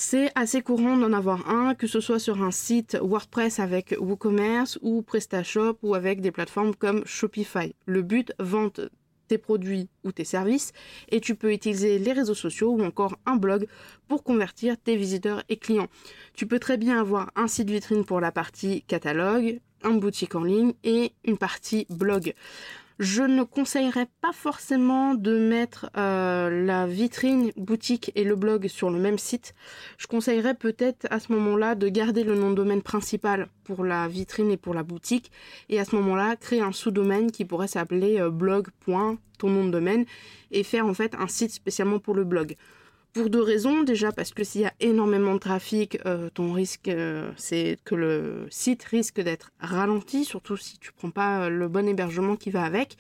C'est 0.01 0.31
assez 0.37 0.63
courant 0.63 0.97
d'en 0.97 1.13
avoir 1.13 1.51
un, 1.51 1.75
que 1.75 1.89
ce 1.89 2.01
soit 2.01 2.21
sur 2.21 2.43
un 2.43 2.53
site 2.53 2.97
WordPress 3.03 3.59
avec 3.59 3.97
WooCommerce 3.99 4.79
ou 4.81 5.03
PrestaShop 5.03 5.79
ou 5.83 5.95
avec 5.97 6.21
des 6.21 6.31
plateformes 6.31 6.75
comme 6.75 7.05
Shopify. 7.05 7.75
Le 7.85 8.03
but, 8.03 8.33
vente 8.39 8.81
tes 9.29 9.39
produits 9.39 9.89
ou 10.05 10.13
tes 10.13 10.25
services 10.25 10.73
et 11.11 11.21
tu 11.21 11.35
peux 11.35 11.53
utiliser 11.53 11.99
les 11.99 12.13
réseaux 12.13 12.35
sociaux 12.35 12.71
ou 12.71 12.83
encore 12.83 13.17
un 13.27 13.37
blog 13.37 13.69
pour 14.09 14.25
convertir 14.25 14.77
tes 14.77 14.97
visiteurs 14.97 15.43
et 15.49 15.57
clients. 15.57 15.89
Tu 16.35 16.47
peux 16.47 16.59
très 16.59 16.77
bien 16.77 17.01
avoir 17.01 17.31
un 17.37 17.47
site 17.47 17.71
vitrine 17.71 18.05
pour 18.05 18.21
la 18.21 18.33
partie 18.33 18.83
catalogue, 18.83 19.61
un 19.83 19.95
boutique 19.95 20.35
en 20.35 20.43
ligne 20.43 20.73
et 20.83 21.13
une 21.25 21.39
partie 21.39 21.87
blog 21.91 22.35
je 22.99 23.23
ne 23.23 23.45
conseillerais 23.45 24.09
pas 24.21 24.33
forcément 24.33 25.15
de 25.15 25.39
mettre 25.39 25.91
euh, 25.97 26.65
la 26.65 26.87
vitrine 26.87 27.53
boutique 27.57 28.11
et 28.17 28.25
le 28.25 28.35
blog 28.35 28.67
sur 28.67 28.91
le 28.91 28.99
même 28.99 29.19
site. 29.19 29.55
Je 29.99 30.09
conseillerais 30.09 30.55
peut-être 30.55 31.07
à 31.11 31.21
ce 31.21 31.33
moment-là 31.33 31.75
de 31.77 31.89
garder 31.89 32.25
le 32.25 32.35
nom 32.35 32.51
de 32.51 32.57
domaine 32.57 32.83
principal 32.83 33.49
pour 33.63 33.85
la 33.85 34.09
vitrine 34.09 34.51
et 34.51 34.57
pour 34.57 34.75
la 34.75 34.83
boutique 34.83 35.31
et 35.69 35.79
à 35.79 35.85
ce 35.85 35.95
moment-là 35.97 36.35
créer 36.37 36.61
un 36.61 36.73
sous-domaine 36.73 37.31
qui 37.31 37.45
pourrait 37.45 37.69
s'appeler 37.69 38.19
euh, 38.19 38.31
blog. 38.31 38.69
ton 38.87 39.51
nom 39.51 39.65
de 39.65 39.71
domaine 39.71 40.05
et 40.51 40.65
faire 40.65 40.87
en 40.87 40.95
fait 40.95 41.15
un 41.15 41.29
site 41.29 41.53
spécialement 41.53 42.01
pour 42.01 42.15
le 42.15 42.25
blog. 42.25 42.57
Pour 43.19 43.31
deux 43.31 43.43
raisons. 43.43 43.83
Déjà 43.83 44.13
parce 44.13 44.31
que 44.31 44.45
s'il 44.45 44.61
y 44.61 44.65
a 44.65 44.73
énormément 44.79 45.35
de 45.35 45.41
trafic, 45.41 45.99
euh, 46.07 46.31
ton 46.33 46.53
risque 46.53 46.87
euh, 46.87 47.33
c'est 47.37 47.77
que 47.85 47.97
le 47.97 48.47
site 48.49 48.85
risque 48.85 49.21
d'être 49.21 49.51
ralenti, 49.59 50.25
surtout 50.25 50.57
si 50.57 50.79
tu 50.79 50.93
prends 50.93 51.11
pas 51.11 51.47
euh, 51.47 51.49
le 51.49 51.67
bon 51.67 51.89
hébergement 51.89 52.37
qui 52.37 52.51
va 52.51 52.63
avec. 52.63 52.97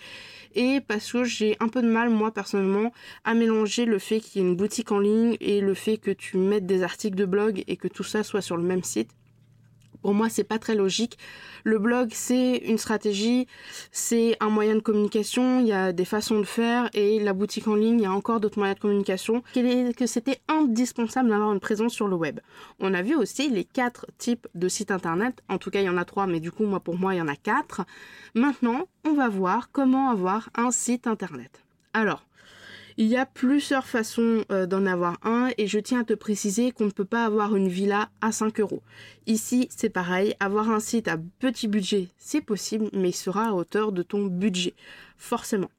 Et 0.57 0.81
parce 0.81 1.13
que 1.13 1.23
j'ai 1.23 1.57
un 1.61 1.69
peu 1.69 1.83
de 1.83 1.87
mal 1.87 2.11
moi 2.11 2.35
personnellement 2.35 2.93
à 3.23 3.35
mélanger 3.35 3.85
le 3.85 4.01
fait 4.01 4.19
qu'il 4.19 4.43
y 4.43 4.45
ait 4.45 4.49
une 4.49 4.57
boutique 4.57 4.91
en 4.91 4.99
ligne 4.99 5.37
et 5.41 5.61
le 5.61 5.75
fait 5.75 5.99
que 5.99 6.11
tu 6.11 6.37
mettes 6.37 6.67
des 6.67 6.83
articles 6.83 7.17
de 7.17 7.25
blog 7.25 7.63
et 7.69 7.77
que 7.77 7.87
tout 7.87 8.03
ça 8.03 8.25
soit 8.25 8.43
sur 8.43 8.57
le 8.57 8.65
même 8.65 8.83
site. 8.83 9.13
Pour 10.03 10.15
moi, 10.15 10.29
c'est 10.29 10.45
pas 10.45 10.59
très 10.59 10.75
logique. 10.75 11.19
Le 11.65 11.79
blog, 11.79 12.11
c'est 12.13 12.57
une 12.59 12.79
stratégie, 12.79 13.47
c'est 13.91 14.37
un 14.41 14.49
moyen 14.49 14.77
de 14.77 14.81
communication, 14.81 15.61
il 15.61 15.67
y 15.67 15.73
a 15.73 15.93
des 15.93 16.05
façons 16.05 16.39
de 16.39 16.45
faire, 16.45 16.89
et 16.95 17.21
la 17.21 17.33
boutique 17.33 17.69
en 17.69 17.75
ligne, 17.75 18.01
il 18.01 18.03
y 18.05 18.07
a 18.07 18.13
encore 18.13 18.41
d'autres 18.41 18.59
moyens 18.59 18.77
de 18.77 18.81
communication, 18.83 19.43
que 19.55 20.07
c'était 20.07 20.41
indispensable 20.49 21.29
d'avoir 21.29 21.53
une 21.53 21.61
présence 21.61 21.93
sur 21.93 22.09
le 22.09 22.17
web. 22.17 22.41
On 22.79 22.95
a 22.95 23.03
vu 23.03 23.17
aussi 23.17 23.51
les 23.51 23.65
quatre 23.65 24.07
types 24.19 24.47
de 24.55 24.69
sites 24.69 24.91
internet, 24.91 25.43
en 25.49 25.59
tout 25.59 25.71
cas 25.71 25.81
il 25.81 25.87
y 25.87 25.91
en 25.91 25.97
a 25.97 26.05
trois, 26.05 26.27
mais 26.27 26.41
du 26.41 26.53
coup, 26.53 26.65
moi, 26.65 26.81
pour 26.81 26.97
moi, 26.97 27.15
il 27.15 27.19
y 27.19 27.23
en 27.23 27.29
a 27.29 27.37
quatre. 27.37 27.85
Maintenant, 28.35 28.89
on 29.05 29.13
va 29.13 29.29
voir 29.29 29.71
comment 29.73 30.11
avoir 30.11 30.51
un 30.55 30.71
site 30.71 31.07
internet. 31.07 31.65
Alors, 31.93 32.28
il 32.99 33.07
y 33.07 33.17
a 33.17 33.27
plusieurs 33.27 33.87
façons 33.87 34.45
euh, 34.51 34.67
d'en 34.67 34.85
avoir 34.85 35.19
un 35.23 35.51
et 35.57 35.69
je 35.69 35.79
tiens 35.79 36.01
à 36.01 36.05
te 36.05 36.15
préciser 36.15 36.73
qu'on 36.73 36.87
ne 36.87 36.91
peut 36.91 37.05
pas 37.05 37.25
avoir 37.25 37.55
une 37.55 37.69
villa 37.69 38.11
à 38.21 38.33
5 38.33 38.59
euros. 38.59 38.83
Ici, 39.29 39.69
c'est 39.71 39.89
pareil, 39.89 40.35
avoir 40.41 40.69
un 40.69 40.81
site 40.81 41.07
à 41.07 41.17
petit 41.39 41.69
budget, 41.69 42.09
c'est 42.19 42.41
possible, 42.41 42.91
mais 42.93 43.11
il 43.11 43.15
sera 43.15 43.51
à 43.51 43.53
hauteur 43.53 43.93
de 43.93 44.03
ton 44.03 44.27
budget, 44.27 44.75
forcément. 45.17 45.71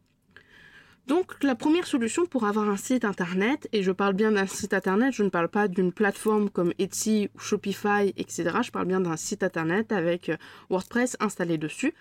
Donc 1.08 1.44
la 1.44 1.56
première 1.56 1.88
solution 1.88 2.26
pour 2.26 2.46
avoir 2.46 2.70
un 2.70 2.78
site 2.78 3.04
internet, 3.04 3.68
et 3.74 3.84
je 3.84 3.92
parle 3.92 4.14
bien 4.14 4.32
d'un 4.32 4.48
site 4.48 4.74
internet, 4.74 5.14
je 5.14 5.24
ne 5.24 5.30
parle 5.30 5.50
pas 5.50 5.68
d'une 5.68 5.92
plateforme 5.92 6.50
comme 6.50 6.72
Etsy 6.80 7.30
ou 7.36 7.40
Shopify, 7.40 8.14
etc. 8.16 8.52
Je 8.64 8.72
parle 8.72 8.86
bien 8.86 9.02
d'un 9.02 9.18
site 9.18 9.44
internet 9.44 9.92
avec 9.92 10.30
euh, 10.30 10.38
WordPress 10.70 11.18
installé 11.20 11.58
dessus, 11.58 11.94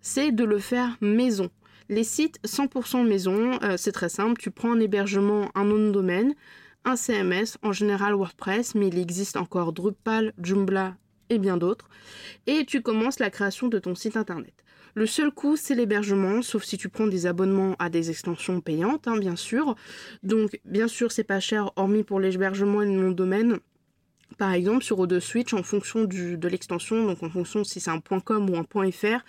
c'est 0.00 0.32
de 0.32 0.44
le 0.44 0.58
faire 0.58 0.96
maison. 1.02 1.50
Les 1.88 2.04
sites 2.04 2.38
100% 2.46 3.06
maison, 3.06 3.58
euh, 3.62 3.76
c'est 3.76 3.92
très 3.92 4.08
simple. 4.08 4.40
Tu 4.40 4.50
prends 4.50 4.72
un 4.72 4.80
hébergement, 4.80 5.50
un 5.54 5.64
nom 5.64 5.78
de 5.78 5.90
domaine, 5.90 6.34
un 6.84 6.96
CMS, 6.96 7.58
en 7.62 7.72
général 7.72 8.14
WordPress, 8.14 8.74
mais 8.74 8.88
il 8.88 8.98
existe 8.98 9.36
encore 9.36 9.72
Drupal, 9.72 10.32
Joomla 10.38 10.96
et 11.30 11.38
bien 11.38 11.56
d'autres. 11.56 11.88
Et 12.46 12.64
tu 12.64 12.82
commences 12.82 13.18
la 13.18 13.30
création 13.30 13.68
de 13.68 13.78
ton 13.78 13.94
site 13.94 14.16
internet. 14.16 14.54
Le 14.94 15.06
seul 15.06 15.30
coût, 15.30 15.56
c'est 15.56 15.74
l'hébergement, 15.74 16.42
sauf 16.42 16.64
si 16.64 16.76
tu 16.76 16.90
prends 16.90 17.06
des 17.06 17.24
abonnements 17.26 17.76
à 17.78 17.88
des 17.88 18.10
extensions 18.10 18.60
payantes, 18.60 19.08
hein, 19.08 19.16
bien 19.16 19.36
sûr. 19.36 19.74
Donc, 20.22 20.60
bien 20.66 20.86
sûr, 20.86 21.12
c'est 21.12 21.24
pas 21.24 21.40
cher, 21.40 21.72
hormis 21.76 22.02
pour 22.02 22.20
l'hébergement 22.20 22.82
et 22.82 22.86
le 22.86 22.92
nom 22.92 23.08
de 23.08 23.14
domaine. 23.14 23.58
Par 24.36 24.52
exemple, 24.52 24.84
sur 24.84 24.98
O2 24.98 25.20
Switch, 25.20 25.54
en 25.54 25.62
fonction 25.62 26.04
de 26.04 26.48
l'extension, 26.48 27.06
donc 27.06 27.22
en 27.22 27.30
fonction 27.30 27.64
si 27.64 27.80
c'est 27.80 27.90
un 27.90 28.00
.com 28.00 28.50
ou 28.50 28.56
un 28.56 28.64
.fr, 28.90 29.24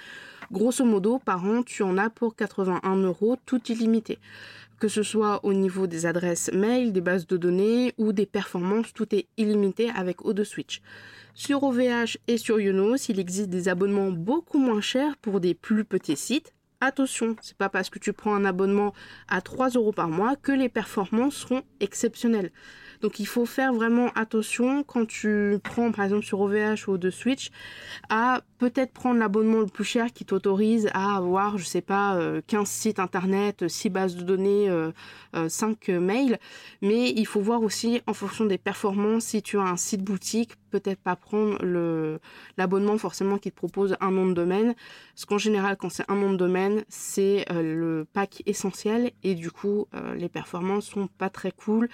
grosso 0.51 0.85
modo, 0.85 1.19
par 1.19 1.43
an, 1.45 1.63
tu 1.63 1.83
en 1.83 1.97
as 1.97 2.09
pour 2.09 2.35
81 2.35 2.95
euros, 2.97 3.37
tout 3.45 3.61
illimité. 3.71 4.19
Que 4.79 4.87
ce 4.87 5.03
soit 5.03 5.43
au 5.45 5.53
niveau 5.53 5.87
des 5.87 6.05
adresses 6.05 6.51
mail, 6.53 6.91
des 6.91 7.01
bases 7.01 7.27
de 7.27 7.37
données 7.37 7.93
ou 7.97 8.11
des 8.11 8.25
performances, 8.25 8.93
tout 8.93 9.15
est 9.15 9.27
illimité 9.37 9.89
avec 9.95 10.19
O2 10.19 10.43
Switch. 10.43 10.81
Sur 11.33 11.63
OVH 11.63 12.17
et 12.27 12.37
sur 12.37 12.59
Yonos, 12.59 13.09
il 13.09 13.19
existe 13.19 13.49
des 13.49 13.69
abonnements 13.69 14.11
beaucoup 14.11 14.59
moins 14.59 14.81
chers 14.81 15.17
pour 15.17 15.39
des 15.39 15.53
plus 15.53 15.85
petits 15.85 16.17
sites. 16.17 16.53
Attention, 16.81 17.35
c'est 17.41 17.57
pas 17.57 17.69
parce 17.69 17.89
que 17.89 17.97
tu 17.97 18.11
prends 18.11 18.35
un 18.35 18.45
abonnement 18.45 18.93
à 19.29 19.41
3 19.41 19.69
euros 19.69 19.93
par 19.93 20.09
mois 20.09 20.35
que 20.35 20.51
les 20.51 20.69
performances 20.69 21.35
seront 21.37 21.63
exceptionnelles. 21.79 22.51
Donc 23.03 23.19
il 23.19 23.27
faut 23.27 23.45
faire 23.45 23.73
vraiment 23.73 24.11
attention 24.15 24.81
quand 24.83 25.05
tu 25.05 25.59
prends 25.61 25.91
par 25.91 26.05
exemple 26.05 26.23
sur 26.23 26.39
OVH 26.39 26.87
ou 26.87 26.97
de 26.97 27.09
Switch 27.09 27.49
à 28.09 28.41
peut-être 28.59 28.93
prendre 28.93 29.19
l'abonnement 29.19 29.59
le 29.59 29.65
plus 29.65 29.83
cher 29.83 30.13
qui 30.13 30.23
t'autorise 30.23 30.89
à 30.93 31.17
avoir, 31.17 31.57
je 31.57 31.65
sais 31.65 31.81
pas, 31.81 32.17
15 32.47 32.61
euh, 32.61 32.65
sites 32.65 32.99
internet, 32.99 33.67
6 33.67 33.89
bases 33.89 34.15
de 34.15 34.23
données, 34.23 34.69
5 35.33 35.89
euh, 35.89 35.93
euh, 35.93 35.99
mails. 35.99 36.39
Mais 36.81 37.09
il 37.09 37.27
faut 37.27 37.41
voir 37.41 37.61
aussi 37.61 38.01
en 38.07 38.13
fonction 38.13 38.45
des 38.45 38.57
performances, 38.57 39.25
si 39.25 39.41
tu 39.41 39.57
as 39.57 39.63
un 39.63 39.75
site 39.75 40.01
boutique, 40.01 40.53
peut-être 40.71 41.01
pas 41.01 41.17
prendre 41.17 41.57
l'abonnement 42.57 42.97
forcément 42.97 43.37
qui 43.37 43.51
te 43.51 43.57
propose 43.57 43.97
un 43.99 44.11
nom 44.11 44.27
de 44.27 44.33
domaine. 44.33 44.75
Parce 45.13 45.25
qu'en 45.25 45.37
général, 45.37 45.75
quand 45.75 45.89
c'est 45.89 46.09
un 46.09 46.15
nom 46.15 46.31
de 46.31 46.37
domaine, 46.37 46.85
c'est 46.87 47.43
le 47.51 48.07
pack 48.13 48.43
essentiel 48.45 49.11
et 49.23 49.35
du 49.35 49.51
coup, 49.51 49.87
les 50.15 50.29
performances 50.29 50.85
sont 50.85 51.07
pas 51.07 51.29
très 51.29 51.51
cool. 51.51 51.89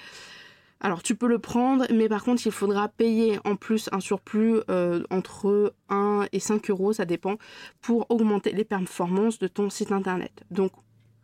Alors 0.82 1.04
tu 1.04 1.15
peux 1.15 1.28
le 1.28 1.39
prendre, 1.39 1.86
mais 1.94 2.08
par 2.08 2.24
contre 2.24 2.46
il 2.46 2.52
faudra 2.54 2.88
payer 2.88 3.38
en 3.44 3.58
plus 3.58 3.89
un 3.92 4.00
surplus 4.00 4.60
euh, 4.70 5.04
entre 5.10 5.74
1 5.89 6.28
et 6.32 6.39
5 6.39 6.70
euros, 6.70 6.94
ça 6.94 7.04
dépend, 7.04 7.36
pour 7.82 8.06
augmenter 8.10 8.54
les 8.54 8.63
performances 8.63 9.39
de 9.39 9.48
ton 9.48 9.70
site 9.70 9.92
internet. 9.92 10.32
Donc 10.52 10.72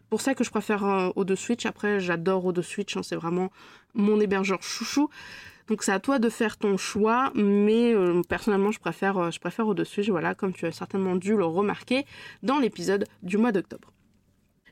pour 0.10 0.20
ça 0.20 0.36
que 0.36 0.44
je 0.44 0.50
préfère 0.50 0.84
euh, 0.84 1.10
O2 1.12 1.36
Switch. 1.36 1.66
Après 1.66 2.02
j'adore 2.02 2.52
O2 2.52 2.62
Switch, 2.62 2.98
hein, 2.98 3.02
c'est 3.02 3.16
vraiment 3.16 3.50
mon 3.94 4.20
hébergeur 4.20 4.62
chouchou. 4.62 5.10
Donc 5.68 5.84
c'est 5.84 5.94
à 5.94 6.00
toi 6.00 6.20
de 6.20 6.30
faire 6.30 6.58
ton 6.58 6.76
choix, 6.76 7.32
mais 7.34 7.94
euh, 7.94 8.22
personnellement 8.28 8.72
je 8.72 8.80
préfère, 8.80 9.32
je 9.32 9.40
préfère 9.40 9.68
O2 9.68 9.86
Switch, 9.86 10.10
voilà, 10.10 10.36
comme 10.36 10.52
tu 10.52 10.66
as 10.66 10.74
certainement 10.74 11.16
dû 11.16 11.38
le 11.38 11.46
remarquer 11.46 12.06
dans 12.44 12.60
l'épisode 12.60 13.06
du 13.24 13.38
mois 13.38 13.54
d'octobre. 13.54 13.95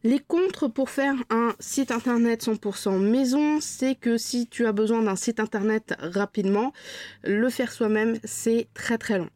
Les 0.05 0.19
contres 0.19 0.69
pour 0.69 0.89
faire 0.89 1.15
un 1.29 1.55
site 1.61 1.89
internet 1.89 2.43
100% 2.43 2.99
maison, 2.99 3.61
c'est 3.61 3.95
que 3.95 4.17
si 4.17 4.47
tu 4.47 4.65
as 4.65 4.73
besoin 4.73 5.01
d'un 5.01 5.15
site 5.15 5.39
internet 5.39 5.95
rapidement, 5.99 6.73
le 7.23 7.49
faire 7.49 7.71
soi-même, 7.71 8.17
c'est 8.25 8.67
très 8.73 8.97
très 8.97 9.17
long. 9.17 9.29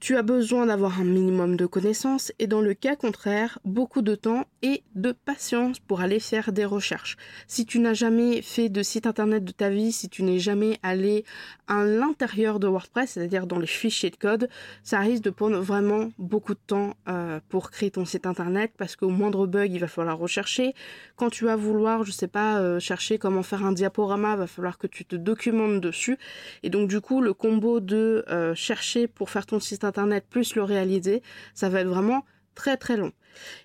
Tu 0.00 0.16
as 0.16 0.22
besoin 0.22 0.66
d'avoir 0.66 1.00
un 1.00 1.04
minimum 1.04 1.56
de 1.56 1.66
connaissances 1.66 2.32
et 2.38 2.46
dans 2.46 2.60
le 2.60 2.74
cas 2.74 2.94
contraire, 2.94 3.58
beaucoup 3.64 4.00
de 4.00 4.14
temps 4.14 4.44
et 4.62 4.82
de 4.94 5.12
patience 5.12 5.80
pour 5.80 6.00
aller 6.00 6.20
faire 6.20 6.52
des 6.52 6.64
recherches. 6.64 7.16
Si 7.48 7.66
tu 7.66 7.80
n'as 7.80 7.94
jamais 7.94 8.40
fait 8.42 8.68
de 8.68 8.82
site 8.82 9.06
internet 9.06 9.44
de 9.44 9.50
ta 9.50 9.70
vie, 9.70 9.90
si 9.90 10.08
tu 10.08 10.22
n'es 10.22 10.38
jamais 10.38 10.78
allé 10.84 11.24
à 11.66 11.84
l'intérieur 11.84 12.60
de 12.60 12.68
WordPress, 12.68 13.10
c'est-à-dire 13.10 13.46
dans 13.46 13.58
les 13.58 13.66
fichiers 13.66 14.10
de 14.10 14.16
code, 14.16 14.48
ça 14.84 15.00
risque 15.00 15.24
de 15.24 15.30
prendre 15.30 15.58
vraiment 15.58 16.10
beaucoup 16.18 16.54
de 16.54 16.60
temps 16.64 16.94
euh, 17.08 17.40
pour 17.48 17.70
créer 17.70 17.90
ton 17.90 18.04
site 18.04 18.26
internet 18.26 18.72
parce 18.78 18.94
qu'au 18.94 19.10
moindre 19.10 19.46
bug, 19.46 19.72
il 19.72 19.80
va 19.80 19.88
falloir 19.88 20.16
rechercher. 20.16 20.74
Quand 21.16 21.30
tu 21.30 21.44
vas 21.44 21.56
vouloir, 21.56 22.04
je 22.04 22.12
sais 22.12 22.28
pas, 22.28 22.60
euh, 22.60 22.78
chercher 22.78 23.18
comment 23.18 23.42
faire 23.42 23.64
un 23.64 23.72
diaporama, 23.72 24.34
il 24.34 24.38
va 24.38 24.46
falloir 24.46 24.78
que 24.78 24.86
tu 24.86 25.04
te 25.04 25.16
documentes 25.16 25.80
dessus. 25.80 26.18
Et 26.62 26.70
donc 26.70 26.88
du 26.88 27.00
coup, 27.00 27.20
le 27.20 27.34
combo 27.34 27.80
de 27.80 28.24
euh, 28.28 28.54
chercher 28.54 29.08
pour 29.08 29.30
faire 29.30 29.44
ton 29.44 29.58
site 29.58 29.84
internet 29.84 29.87
plus 30.28 30.54
le 30.54 30.62
réaliser, 30.62 31.22
ça 31.54 31.68
va 31.68 31.80
être 31.80 31.88
vraiment 31.88 32.24
très 32.54 32.76
très 32.76 32.96
long. 32.96 33.12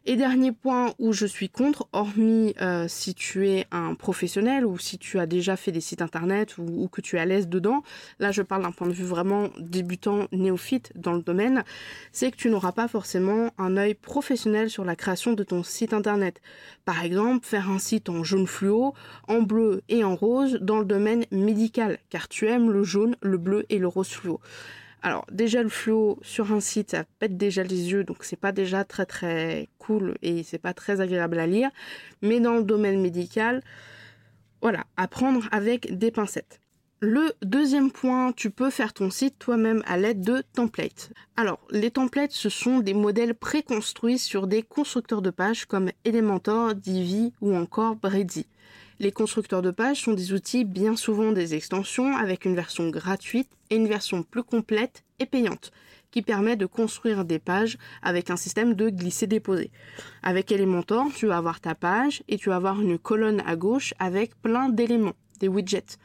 Et 0.06 0.16
dernier 0.16 0.52
point 0.52 0.94
où 1.00 1.14
je 1.14 1.26
suis 1.26 1.50
contre, 1.50 1.88
hormis 1.94 2.54
euh, 2.62 2.86
si 2.88 3.16
tu 3.16 3.48
es 3.48 3.66
un 3.72 3.96
professionnel 3.96 4.66
ou 4.68 4.78
si 4.78 5.00
tu 5.00 5.20
as 5.20 5.26
déjà 5.26 5.56
fait 5.56 5.72
des 5.72 5.82
sites 5.82 6.04
internet 6.04 6.58
ou, 6.60 6.88
que 6.90 7.02
tu 7.02 7.16
es 7.16 7.20
à 7.20 7.26
l'aise 7.26 7.48
dedans, 7.48 7.82
là 8.20 8.32
je 8.32 8.44
parle 8.44 8.62
d'un 8.62 8.72
point 8.72 8.88
de 8.88 8.94
vue 8.94 9.04
vraiment 9.04 9.50
débutant, 9.60 10.28
néophyte 10.32 10.92
dans 10.96 11.14
le 11.14 11.24
domaine, 11.24 11.64
c'est 12.12 12.30
que 12.30 12.38
tu 12.38 12.52
n'auras 12.52 12.72
pas 12.72 12.88
forcément 12.88 13.50
un 13.58 13.78
œil 13.78 13.96
professionnel 13.96 14.70
sur 14.70 14.86
la 14.86 14.96
création 14.96 15.34
de 15.34 15.44
ton 15.44 15.64
site 15.64 15.94
internet. 15.94 16.40
Par 16.86 17.04
exemple, 17.04 17.46
faire 17.46 17.72
un 17.72 17.80
site 17.80 18.10
en 18.10 18.24
jaune 18.24 18.48
fluo, 18.48 18.94
en 19.28 19.42
bleu 19.42 19.82
et 19.90 20.04
en 20.04 20.16
rose 20.16 20.60
dans 20.62 20.80
le 20.80 20.86
domaine 20.86 21.26
médical, 21.32 21.98
car 22.10 22.28
tu 22.28 22.48
aimes 22.48 22.72
le 22.72 22.84
jaune, 22.84 23.16
le 23.22 23.38
bleu 23.38 23.66
et 23.70 23.80
le 23.80 23.88
rose 23.88 24.10
fluo. 24.10 24.40
Alors 25.06 25.26
déjà 25.30 25.62
le 25.62 25.70
fluo 25.70 26.18
sur 26.22 26.54
un 26.54 26.62
site 26.62 26.92
ça 26.92 27.04
pète 27.20 27.36
déjà 27.36 27.62
les 27.62 27.92
yeux 27.92 28.06
donc 28.06 28.24
c'est 28.24 28.40
pas 28.40 28.54
déjà 28.54 28.86
très 28.86 29.06
très 29.06 29.68
cool 29.78 30.18
et 30.22 30.44
c'est 30.44 30.58
pas 30.58 30.74
très 30.74 31.02
agréable 31.02 31.40
à 31.40 31.46
lire. 31.46 31.70
Mais 32.22 32.40
dans 32.40 32.54
le 32.54 32.64
domaine 32.64 33.02
médical, 33.02 33.62
voilà, 34.62 34.86
apprendre 34.96 35.50
avec 35.52 35.98
des 35.98 36.10
pincettes. 36.10 36.62
Le 37.02 37.34
deuxième 37.42 37.92
point, 37.92 38.32
tu 38.32 38.50
peux 38.50 38.70
faire 38.70 38.94
ton 38.94 39.10
site 39.10 39.38
toi-même 39.38 39.84
à 39.88 39.98
l'aide 39.98 40.22
de 40.22 40.42
templates. 40.54 41.12
Alors, 41.36 41.60
les 41.70 41.92
templates, 41.92 42.32
ce 42.32 42.48
sont 42.48 42.80
des 42.80 42.94
modèles 42.94 43.36
préconstruits 43.36 44.18
sur 44.18 44.48
des 44.48 44.64
constructeurs 44.64 45.22
de 45.22 45.30
pages 45.30 45.66
comme 45.66 45.92
Elementor, 46.06 46.76
Divi 46.76 47.34
ou 47.42 47.54
encore 47.54 47.98
Brady. 47.98 48.48
Les 49.00 49.12
constructeurs 49.12 49.62
de 49.62 49.72
pages 49.72 50.02
sont 50.02 50.14
des 50.14 50.34
outils 50.34 50.66
bien 50.66 50.96
souvent 50.96 51.32
des 51.32 51.56
extensions 51.56 52.16
avec 52.16 52.46
une 52.46 52.56
version 52.56 52.90
gratuite 52.90 53.50
et 53.70 53.76
une 53.76 53.88
version 53.88 54.24
plus 54.24 54.44
complète 54.44 55.04
et 55.20 55.26
payante 55.26 55.72
qui 56.14 56.22
permet 56.22 56.56
de 56.56 56.68
construire 56.68 57.26
des 57.26 57.40
pages 57.40 57.80
avec 58.04 58.30
un 58.30 58.36
système 58.36 58.76
de 58.76 58.90
glisser-déposer. 58.90 59.72
Avec 60.22 60.52
Elementor, 60.52 61.08
tu 61.16 61.26
vas 61.26 61.38
avoir 61.38 61.60
ta 61.60 61.74
page 61.74 62.22
et 62.28 62.38
tu 62.38 62.50
vas 62.50 62.58
avoir 62.58 62.80
une 62.80 63.00
colonne 63.00 63.42
à 63.48 63.56
gauche 63.56 63.96
avec 63.98 64.40
plein 64.40 64.70
d'éléments, 64.70 65.16
des 65.40 65.48
widgets. 65.48 65.98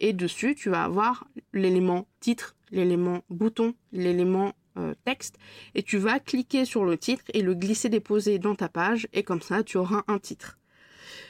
Et 0.00 0.12
dessus, 0.12 0.56
tu 0.56 0.70
vas 0.70 0.82
avoir 0.82 1.28
l'élément 1.52 2.08
titre, 2.18 2.56
l'élément 2.72 3.22
bouton, 3.30 3.74
l'élément 3.92 4.54
euh, 4.76 4.92
texte. 5.04 5.38
Et 5.76 5.84
tu 5.84 5.98
vas 5.98 6.18
cliquer 6.18 6.64
sur 6.64 6.84
le 6.84 6.98
titre 6.98 7.22
et 7.32 7.40
le 7.40 7.54
glisser-déposer 7.54 8.40
dans 8.40 8.56
ta 8.56 8.68
page. 8.68 9.06
Et 9.12 9.22
comme 9.22 9.40
ça, 9.40 9.62
tu 9.62 9.76
auras 9.76 10.02
un 10.08 10.18
titre. 10.18 10.58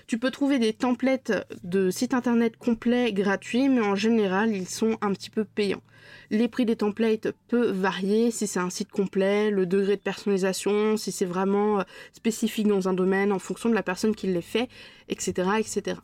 Tu 0.07 0.19
peux 0.19 0.31
trouver 0.31 0.59
des 0.59 0.75
templates 0.75 1.33
de 1.63 1.91
sites 1.91 2.13
internet 2.13 2.57
complets 2.57 3.13
gratuits, 3.13 3.69
mais 3.69 3.81
en 3.81 3.95
général, 3.95 4.55
ils 4.55 4.69
sont 4.69 4.99
un 5.01 5.13
petit 5.13 5.31
peu 5.31 5.45
payants. 5.45 5.83
Les 6.31 6.49
prix 6.49 6.67
des 6.67 6.77
templates 6.77 7.33
peuvent 7.49 7.75
varier 7.75 8.31
si 8.31 8.47
c'est 8.47 8.59
un 8.59 8.71
site 8.71 8.91
complet, 8.91 9.51
le 9.51 9.65
degré 9.65 9.97
de 9.97 10.03
personnalisation, 10.03 10.97
si 10.97 11.11
c'est 11.11 11.25
vraiment 11.25 11.81
euh, 11.81 11.83
spécifique 12.13 12.67
dans 12.67 12.89
un 12.89 12.93
domaine 12.93 13.33
en 13.33 13.39
fonction 13.39 13.71
de 13.71 13.75
la 13.75 13.83
personne 13.83 14.15
qui 14.15 14.27
les 14.27 14.43
fait, 14.43 14.69
etc., 15.09 15.49
etc. 15.59 15.97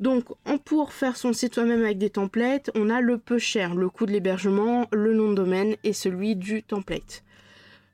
Donc, 0.00 0.24
pour 0.64 0.94
faire 0.94 1.18
son 1.18 1.34
site 1.34 1.54
soi-même 1.54 1.82
avec 1.82 1.98
des 1.98 2.08
templates, 2.08 2.70
on 2.74 2.88
a 2.88 3.02
le 3.02 3.18
peu 3.18 3.38
cher, 3.38 3.74
le 3.74 3.90
coût 3.90 4.06
de 4.06 4.12
l'hébergement, 4.12 4.86
le 4.92 5.12
nom 5.12 5.28
de 5.28 5.34
domaine 5.34 5.76
et 5.84 5.92
celui 5.92 6.36
du 6.36 6.62
template. 6.62 7.22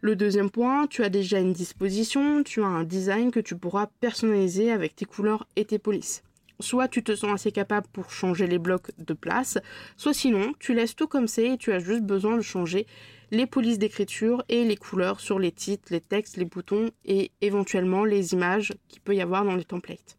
Le 0.06 0.14
deuxième 0.14 0.50
point, 0.50 0.86
tu 0.86 1.02
as 1.02 1.08
déjà 1.08 1.40
une 1.40 1.52
disposition, 1.52 2.44
tu 2.44 2.62
as 2.62 2.66
un 2.66 2.84
design 2.84 3.32
que 3.32 3.40
tu 3.40 3.56
pourras 3.56 3.88
personnaliser 3.98 4.70
avec 4.70 4.94
tes 4.94 5.04
couleurs 5.04 5.48
et 5.56 5.64
tes 5.64 5.80
polices. 5.80 6.22
Soit 6.60 6.86
tu 6.86 7.02
te 7.02 7.16
sens 7.16 7.32
assez 7.32 7.50
capable 7.50 7.88
pour 7.92 8.08
changer 8.12 8.46
les 8.46 8.60
blocs 8.60 8.92
de 8.98 9.14
place, 9.14 9.58
soit 9.96 10.14
sinon 10.14 10.52
tu 10.60 10.74
laisses 10.74 10.94
tout 10.94 11.08
comme 11.08 11.26
c'est 11.26 11.54
et 11.54 11.58
tu 11.58 11.72
as 11.72 11.80
juste 11.80 12.04
besoin 12.04 12.36
de 12.36 12.42
changer 12.42 12.86
les 13.32 13.46
polices 13.46 13.80
d'écriture 13.80 14.44
et 14.48 14.64
les 14.64 14.76
couleurs 14.76 15.18
sur 15.18 15.40
les 15.40 15.50
titres, 15.50 15.88
les 15.90 16.00
textes, 16.00 16.36
les 16.36 16.44
boutons 16.44 16.92
et 17.04 17.32
éventuellement 17.40 18.04
les 18.04 18.32
images 18.32 18.74
qu'il 18.86 19.00
peut 19.00 19.16
y 19.16 19.20
avoir 19.20 19.44
dans 19.44 19.56
les 19.56 19.64
templates. 19.64 20.15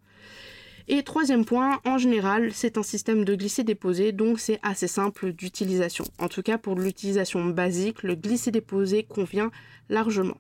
Et 0.90 1.04
troisième 1.04 1.44
point, 1.44 1.82
en 1.84 1.98
général, 1.98 2.54
c'est 2.54 2.78
un 2.78 2.84
système 2.84 3.26
de 3.26 3.36
glisser-déposer, 3.36 4.14
donc 4.14 4.40
c'est 4.40 4.60
assez 4.64 4.88
simple 4.88 5.34
d'utilisation. 5.34 6.06
En 6.18 6.30
tout 6.30 6.42
cas, 6.42 6.58
pour 6.58 6.76
l'utilisation 6.76 7.44
basique, 7.46 8.04
le 8.04 8.16
glisser-déposer 8.16 9.04
convient 9.04 9.52
largement. 9.90 10.38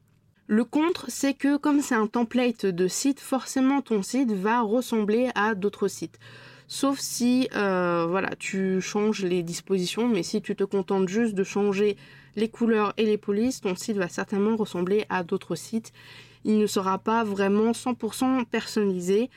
Le 0.48 0.64
contre, 0.64 1.08
c'est 1.10 1.34
que 1.34 1.58
comme 1.58 1.82
c'est 1.82 1.96
un 1.96 2.08
template 2.08 2.66
de 2.66 2.88
site, 2.88 3.20
forcément 3.20 3.82
ton 3.82 4.02
site 4.02 4.32
va 4.32 4.62
ressembler 4.62 5.30
à 5.36 5.54
d'autres 5.54 5.90
sites. 5.90 6.18
Sauf 6.70 7.00
si 7.00 7.50
euh, 7.54 8.06
voilà, 8.10 8.30
tu 8.40 8.80
changes 8.80 9.24
les 9.24 9.44
dispositions, 9.44 10.08
mais 10.08 10.24
si 10.24 10.42
tu 10.42 10.56
te 10.56 10.64
contentes 10.64 11.10
juste 11.10 11.36
de 11.36 11.44
changer 11.44 11.98
les 12.38 12.48
couleurs 12.48 12.94
et 12.96 13.04
les 13.04 13.18
polices, 13.18 13.60
ton 13.60 13.76
site 13.76 13.98
va 13.98 14.08
certainement 14.08 14.56
ressembler 14.56 15.06
à 15.10 15.24
d'autres 15.24 15.56
sites. 15.56 15.92
Il 16.46 16.58
ne 16.58 16.68
sera 16.68 17.00
pas 17.00 17.26
vraiment 17.26 17.72
100% 17.72 18.46
personnalisé 18.46 19.30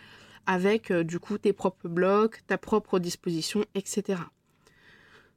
avec 0.51 0.91
euh, 0.91 1.05
du 1.05 1.21
coup 1.21 1.39
tes 1.39 1.53
propres 1.53 1.87
blocs, 1.87 2.45
ta 2.49 2.59
propre 2.59 2.99
disposition, 2.99 3.65
etc. 3.77 4.19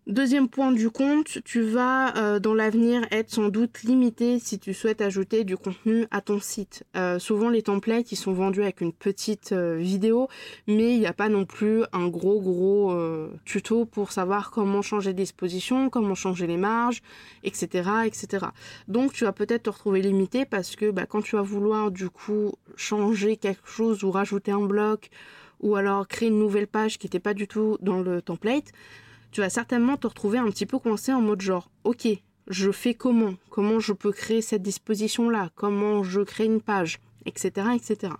Deuxième 0.07 0.49
point 0.49 0.73
du 0.73 0.89
compte, 0.89 1.37
tu 1.45 1.61
vas 1.61 2.17
euh, 2.17 2.37
dans 2.37 2.53
l'avenir 2.53 3.03
être 3.09 3.29
sans 3.29 3.47
doute 3.47 3.83
limité 3.83 4.37
si 4.37 4.59
tu 4.59 4.73
souhaites 4.73 4.99
ajouter 4.99 5.45
du 5.45 5.55
contenu 5.55 6.07
à 6.11 6.19
ton 6.19 6.41
site. 6.41 6.83
Euh, 6.97 7.19
souvent 7.19 7.47
les 7.47 7.61
templates 7.61 8.11
ils 8.11 8.17
sont 8.17 8.33
vendus 8.33 8.63
avec 8.63 8.81
une 8.81 8.91
petite 8.91 9.53
euh, 9.53 9.77
vidéo, 9.77 10.27
mais 10.67 10.93
il 10.93 10.99
n'y 10.99 11.05
a 11.05 11.13
pas 11.13 11.29
non 11.29 11.45
plus 11.45 11.83
un 11.93 12.09
gros 12.09 12.41
gros 12.41 12.93
tuto 13.45 13.85
pour 13.85 14.11
savoir 14.11 14.51
comment 14.51 14.81
changer 14.81 15.13
des 15.13 15.23
dispositions, 15.23 15.89
comment 15.89 16.15
changer 16.15 16.47
les 16.47 16.57
marges, 16.57 17.01
etc. 17.45 17.89
etc. 18.05 18.47
Donc 18.89 19.13
tu 19.13 19.23
vas 19.23 19.31
peut-être 19.31 19.63
te 19.63 19.69
retrouver 19.69 20.01
limité 20.01 20.43
parce 20.43 20.75
que 20.75 20.91
bah, 20.91 21.05
quand 21.05 21.21
tu 21.21 21.37
vas 21.37 21.43
vouloir 21.43 21.91
du 21.91 22.09
coup 22.09 22.51
changer 22.75 23.37
quelque 23.37 23.69
chose 23.69 24.03
ou 24.03 24.11
rajouter 24.11 24.51
un 24.51 24.65
bloc 24.65 25.09
ou 25.61 25.77
alors 25.77 26.09
créer 26.09 26.27
une 26.27 26.39
nouvelle 26.39 26.67
page 26.67 26.97
qui 26.97 27.05
n'était 27.05 27.21
pas 27.21 27.33
du 27.33 27.47
tout 27.47 27.77
dans 27.79 28.01
le 28.01 28.21
template, 28.21 28.73
tu 29.33 29.41
vas 29.41 29.49
certainement 29.49 29.97
te 29.97 30.07
retrouver 30.07 30.37
un 30.37 30.49
petit 30.49 30.67
peu 30.67 30.77
coincé 30.77 31.11
en 31.11 31.21
mode 31.21 31.41
genre, 31.41 31.69
ok, 31.83 32.07
je 32.47 32.71
fais 32.71 32.93
comment? 32.93 33.33
Comment 33.49 33.79
je 33.79 33.91
peux 33.91 34.11
créer 34.11 34.41
cette 34.41 34.61
disposition-là? 34.61 35.49
Comment 35.55 36.03
je 36.03 36.21
crée 36.21 36.45
une 36.45 36.61
page? 36.61 36.99
Etc. 37.25 37.51
etc. 37.75 38.13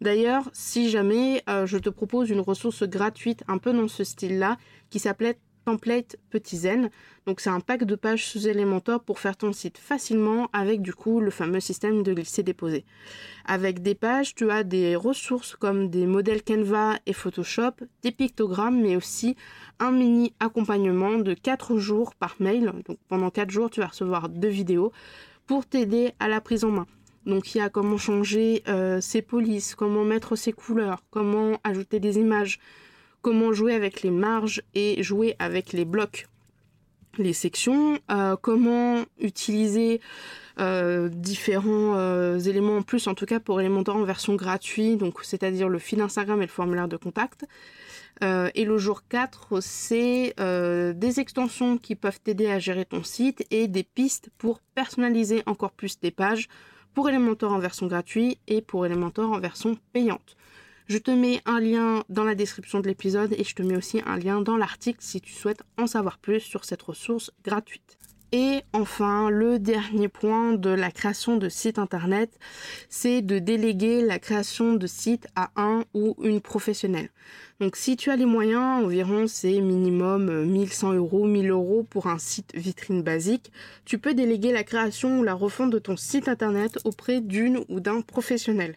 D'ailleurs, 0.00 0.48
si 0.52 0.90
jamais 0.90 1.42
euh, 1.48 1.66
je 1.66 1.78
te 1.78 1.88
propose 1.88 2.30
une 2.30 2.40
ressource 2.40 2.82
gratuite 2.82 3.44
un 3.48 3.58
peu 3.58 3.72
dans 3.72 3.86
ce 3.86 4.02
style-là, 4.02 4.56
qui 4.88 4.98
s'appelait 4.98 5.38
template 5.64 6.16
Petit 6.30 6.56
Zen. 6.56 6.90
Donc 7.26 7.40
c'est 7.40 7.50
un 7.50 7.60
pack 7.60 7.84
de 7.84 7.94
pages 7.94 8.26
sous 8.26 8.48
Elementor 8.48 9.02
pour 9.02 9.18
faire 9.18 9.36
ton 9.36 9.52
site 9.52 9.78
facilement 9.78 10.48
avec 10.52 10.82
du 10.82 10.94
coup 10.94 11.20
le 11.20 11.30
fameux 11.30 11.60
système 11.60 12.02
de 12.02 12.12
glisser-déposer. 12.12 12.84
Avec 13.44 13.82
des 13.82 13.94
pages, 13.94 14.34
tu 14.34 14.50
as 14.50 14.64
des 14.64 14.96
ressources 14.96 15.56
comme 15.56 15.88
des 15.90 16.06
modèles 16.06 16.42
Canva 16.42 16.98
et 17.06 17.12
Photoshop, 17.12 17.72
des 18.02 18.12
pictogrammes, 18.12 18.80
mais 18.80 18.96
aussi 18.96 19.36
un 19.78 19.92
mini 19.92 20.32
accompagnement 20.40 21.18
de 21.18 21.34
4 21.34 21.76
jours 21.78 22.14
par 22.14 22.36
mail. 22.40 22.72
Donc 22.86 22.98
pendant 23.08 23.30
4 23.30 23.50
jours, 23.50 23.70
tu 23.70 23.80
vas 23.80 23.88
recevoir 23.88 24.28
deux 24.28 24.48
vidéos 24.48 24.92
pour 25.46 25.66
t'aider 25.66 26.12
à 26.20 26.28
la 26.28 26.40
prise 26.40 26.64
en 26.64 26.70
main. 26.70 26.86
Donc 27.26 27.54
il 27.54 27.58
y 27.58 27.60
a 27.60 27.68
comment 27.68 27.98
changer 27.98 28.62
euh, 28.68 29.00
ses 29.00 29.22
polices, 29.22 29.74
comment 29.74 30.04
mettre 30.04 30.36
ses 30.36 30.52
couleurs, 30.52 31.02
comment 31.10 31.60
ajouter 31.64 32.00
des 32.00 32.18
images, 32.18 32.58
comment 33.22 33.52
jouer 33.52 33.74
avec 33.74 34.02
les 34.02 34.10
marges 34.10 34.62
et 34.74 35.02
jouer 35.02 35.36
avec 35.38 35.72
les 35.72 35.84
blocs, 35.84 36.26
les 37.18 37.32
sections, 37.32 37.98
euh, 38.10 38.36
comment 38.40 39.04
utiliser 39.18 40.00
euh, 40.58 41.08
différents 41.08 41.96
euh, 41.96 42.38
éléments 42.38 42.78
en 42.78 42.82
plus, 42.82 43.06
en 43.06 43.14
tout 43.14 43.26
cas 43.26 43.40
pour 43.40 43.60
Elementor 43.60 43.96
en 43.96 44.04
version 44.04 44.34
gratuite, 44.34 44.98
donc 44.98 45.18
c'est-à-dire 45.22 45.68
le 45.68 45.78
fil 45.78 46.00
Instagram 46.00 46.40
et 46.40 46.46
le 46.46 46.50
formulaire 46.50 46.88
de 46.88 46.96
contact. 46.96 47.46
et 48.22 48.64
le 48.64 48.76
jour 48.76 49.02
4, 49.08 49.60
c'est 49.60 50.34
des 50.36 51.20
extensions 51.20 51.78
qui 51.78 51.94
peuvent 51.94 52.20
t'aider 52.20 52.50
à 52.50 52.58
gérer 52.58 52.84
ton 52.84 53.02
site 53.02 53.46
et 53.50 53.66
des 53.66 53.82
pistes 53.82 54.28
pour 54.36 54.60
personnaliser 54.74 55.42
encore 55.46 55.72
plus 55.72 55.98
tes 55.98 56.10
pages 56.10 56.48
pour 56.92 57.08
Elementor 57.08 57.52
en 57.52 57.58
version 57.58 57.86
gratuite 57.86 58.38
et 58.46 58.60
pour 58.60 58.84
Elementor 58.84 59.32
en 59.32 59.38
version 59.38 59.78
payante. 59.92 60.36
Je 60.90 60.98
te 60.98 61.12
mets 61.12 61.40
un 61.46 61.60
lien 61.60 62.02
dans 62.08 62.24
la 62.24 62.34
description 62.34 62.80
de 62.80 62.88
l'épisode 62.88 63.32
et 63.38 63.44
je 63.44 63.54
te 63.54 63.62
mets 63.62 63.76
aussi 63.76 64.02
un 64.06 64.16
lien 64.16 64.42
dans 64.42 64.56
l'article 64.56 64.98
si 65.00 65.20
tu 65.20 65.32
souhaites 65.32 65.62
en 65.78 65.86
savoir 65.86 66.18
plus 66.18 66.40
sur 66.40 66.64
cette 66.64 66.82
ressource 66.82 67.30
gratuite. 67.44 67.99
Et 68.32 68.62
enfin, 68.72 69.28
le 69.28 69.58
dernier 69.58 70.06
point 70.06 70.52
de 70.52 70.70
la 70.70 70.92
création 70.92 71.36
de 71.36 71.48
site 71.48 71.80
internet, 71.80 72.30
c'est 72.88 73.22
de 73.22 73.40
déléguer 73.40 74.02
la 74.02 74.20
création 74.20 74.74
de 74.74 74.86
site 74.86 75.26
à 75.34 75.50
un 75.56 75.82
ou 75.94 76.14
une 76.22 76.40
professionnelle. 76.40 77.10
Donc 77.58 77.74
si 77.74 77.96
tu 77.96 78.08
as 78.08 78.14
les 78.14 78.26
moyens, 78.26 78.84
environ 78.84 79.26
c'est 79.26 79.60
minimum 79.60 80.44
1100 80.44 80.92
euros, 80.92 81.26
1000 81.26 81.50
euros 81.50 81.84
pour 81.90 82.06
un 82.06 82.18
site 82.18 82.52
vitrine 82.54 83.02
basique, 83.02 83.50
tu 83.84 83.98
peux 83.98 84.14
déléguer 84.14 84.52
la 84.52 84.62
création 84.62 85.18
ou 85.18 85.24
la 85.24 85.34
refonte 85.34 85.70
de 85.70 85.80
ton 85.80 85.96
site 85.96 86.28
internet 86.28 86.78
auprès 86.84 87.20
d'une 87.20 87.64
ou 87.68 87.80
d'un 87.80 88.00
professionnel. 88.00 88.76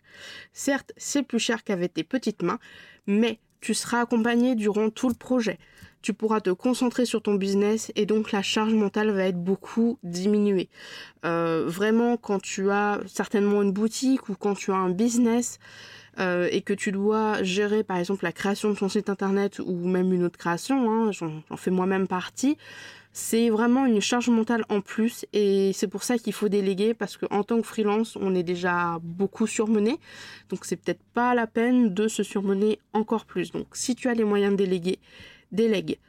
Certes, 0.52 0.94
c'est 0.98 1.24
plus 1.24 1.40
cher 1.40 1.64
qu'avec 1.64 1.94
tes 1.94 2.04
petites 2.04 2.42
mains, 2.42 2.60
mais 3.06 3.40
tu 3.62 3.76
seras 3.76 4.02
accompagné 4.02 4.56
durant 4.56 4.90
tout 4.90 5.10
le 5.10 5.16
projet 5.16 5.60
tu 6.04 6.14
pourras 6.14 6.42
te 6.42 6.52
concentrer 6.52 7.06
sur 7.06 7.22
ton 7.22 7.36
business 7.36 7.92
et 7.96 8.06
donc 8.06 8.32
la 8.32 8.44
charge 8.44 8.74
mentale 8.74 9.10
va 9.12 9.24
être 9.24 9.42
beaucoup 9.42 9.98
diminuée. 10.04 10.70
Euh, 11.26 11.64
vraiment, 11.66 12.18
quand 12.18 12.42
tu 12.42 12.70
as 12.70 13.00
certainement 13.08 13.64
une 13.64 13.72
boutique 13.72 14.28
ou 14.30 14.36
quand 14.36 14.54
tu 14.54 14.72
as 14.72 14.76
un 14.76 14.90
business 14.90 15.60
euh, 16.20 16.50
et 16.52 16.62
que 16.62 16.74
tu 16.74 16.92
dois 16.92 17.42
gérer 17.42 17.84
par 17.84 17.98
exemple 17.98 18.26
la 18.26 18.34
création 18.34 18.70
de 18.70 18.76
ton 18.76 18.90
site 18.90 19.10
internet 19.10 19.60
ou 19.66 19.88
même 19.88 20.12
une 20.14 20.26
autre 20.26 20.38
création, 20.38 20.92
hein, 20.92 21.12
j'en 21.12 21.58
fais 21.58 21.72
moi-même 21.72 22.08
partie, 22.08 22.58
c'est 23.14 23.50
vraiment 23.50 23.86
une 23.86 24.02
charge 24.02 24.28
mentale 24.30 24.66
en 24.70 24.82
plus 24.82 25.26
et 25.32 25.72
c'est 25.74 25.88
pour 25.88 26.04
ça 26.04 26.18
qu'il 26.18 26.34
faut 26.34 26.50
déléguer 26.50 26.94
parce 26.94 27.16
qu'en 27.16 27.44
tant 27.44 27.62
que 27.62 27.68
freelance, 27.68 28.18
on 28.20 28.36
est 28.36 28.44
déjà 28.44 28.98
beaucoup 29.04 29.48
surmené. 29.48 30.00
Donc 30.50 30.66
c'est 30.66 30.76
peut-être 30.76 31.04
pas 31.14 31.34
la 31.36 31.48
peine 31.48 31.94
de 31.94 32.08
se 32.08 32.24
surmener 32.24 32.80
encore 32.92 33.26
plus. 33.26 33.52
Donc 33.52 33.68
si 33.74 33.96
tu 33.96 34.10
as 34.10 34.16
les 34.16 34.24
moyens 34.24 34.54
de 34.54 34.58
déléguer, 34.58 35.00
délègue. 35.54 36.00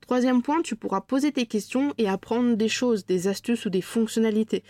Troisième 0.00 0.42
point, 0.42 0.60
tu 0.60 0.76
pourras 0.76 1.00
poser 1.00 1.32
tes 1.32 1.46
questions 1.46 1.94
et 1.96 2.08
apprendre 2.08 2.56
des 2.56 2.68
choses, 2.68 3.06
des 3.06 3.28
astuces 3.28 3.64
ou 3.64 3.70
des 3.70 3.80
fonctionnalités. 3.80 4.62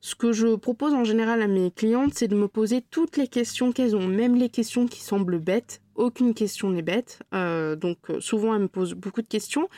Ce 0.00 0.14
que 0.14 0.32
je 0.32 0.54
propose 0.54 0.94
en 0.94 1.02
général 1.02 1.42
à 1.42 1.48
mes 1.48 1.70
clientes, 1.70 2.12
c'est 2.14 2.28
de 2.28 2.36
me 2.36 2.46
poser 2.46 2.82
toutes 2.90 3.16
les 3.16 3.26
questions 3.26 3.72
qu'elles 3.72 3.96
ont, 3.96 4.06
même 4.06 4.36
les 4.36 4.48
questions 4.48 4.86
qui 4.86 5.00
semblent 5.00 5.40
bêtes. 5.40 5.80
Aucune 5.96 6.34
question 6.34 6.70
n'est 6.70 6.82
bête, 6.82 7.20
euh, 7.34 7.74
donc 7.74 7.98
euh, 8.10 8.20
souvent 8.20 8.54
elles 8.54 8.60
me 8.60 8.68
posent 8.68 8.92
beaucoup 8.92 9.22
de 9.22 9.26
questions. 9.26 9.68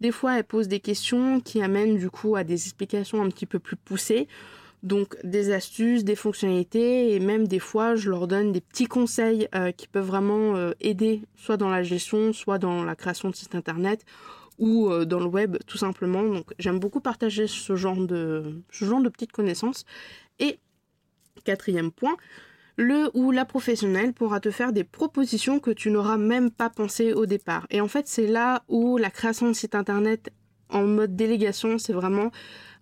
Des 0.00 0.10
fois 0.10 0.38
elles 0.38 0.44
posent 0.44 0.68
des 0.68 0.80
questions 0.80 1.40
qui 1.40 1.60
amènent 1.62 1.98
du 1.98 2.08
coup 2.08 2.34
à 2.34 2.44
des 2.44 2.54
explications 2.54 3.22
un 3.22 3.28
petit 3.28 3.46
peu 3.46 3.58
plus 3.58 3.76
poussées. 3.76 4.26
Donc 4.82 5.16
des 5.24 5.52
astuces, 5.52 6.04
des 6.04 6.16
fonctionnalités 6.16 7.14
et 7.14 7.20
même 7.20 7.48
des 7.48 7.58
fois 7.58 7.96
je 7.96 8.10
leur 8.10 8.28
donne 8.28 8.52
des 8.52 8.60
petits 8.60 8.86
conseils 8.86 9.48
euh, 9.54 9.72
qui 9.72 9.88
peuvent 9.88 10.06
vraiment 10.06 10.56
euh, 10.56 10.72
aider 10.80 11.22
soit 11.34 11.56
dans 11.56 11.70
la 11.70 11.82
gestion, 11.82 12.32
soit 12.32 12.58
dans 12.58 12.84
la 12.84 12.94
création 12.94 13.30
de 13.30 13.34
sites 13.34 13.54
internet 13.54 14.04
ou 14.58 14.90
euh, 14.90 15.04
dans 15.04 15.20
le 15.20 15.26
web 15.26 15.56
tout 15.66 15.78
simplement. 15.78 16.22
Donc 16.22 16.52
j'aime 16.58 16.78
beaucoup 16.78 17.00
partager 17.00 17.46
ce 17.46 17.74
genre 17.76 17.96
de 17.96 18.62
ce 18.70 18.84
de 18.84 19.08
petites 19.08 19.32
connaissances. 19.32 19.84
Et 20.38 20.58
quatrième 21.44 21.90
point, 21.90 22.16
le 22.76 23.10
ou 23.14 23.30
la 23.30 23.44
professionnelle 23.44 24.12
pourra 24.12 24.40
te 24.40 24.50
faire 24.50 24.72
des 24.72 24.84
propositions 24.84 25.60
que 25.60 25.70
tu 25.70 25.90
n'auras 25.90 26.18
même 26.18 26.50
pas 26.50 26.68
pensé 26.68 27.14
au 27.14 27.24
départ. 27.24 27.66
Et 27.70 27.80
en 27.80 27.88
fait, 27.88 28.06
c'est 28.06 28.26
là 28.26 28.64
où 28.68 28.98
la 28.98 29.10
création 29.10 29.48
de 29.48 29.54
site 29.54 29.74
internet 29.74 30.30
en 30.68 30.82
mode 30.82 31.16
délégation, 31.16 31.78
c'est 31.78 31.92
vraiment 31.92 32.30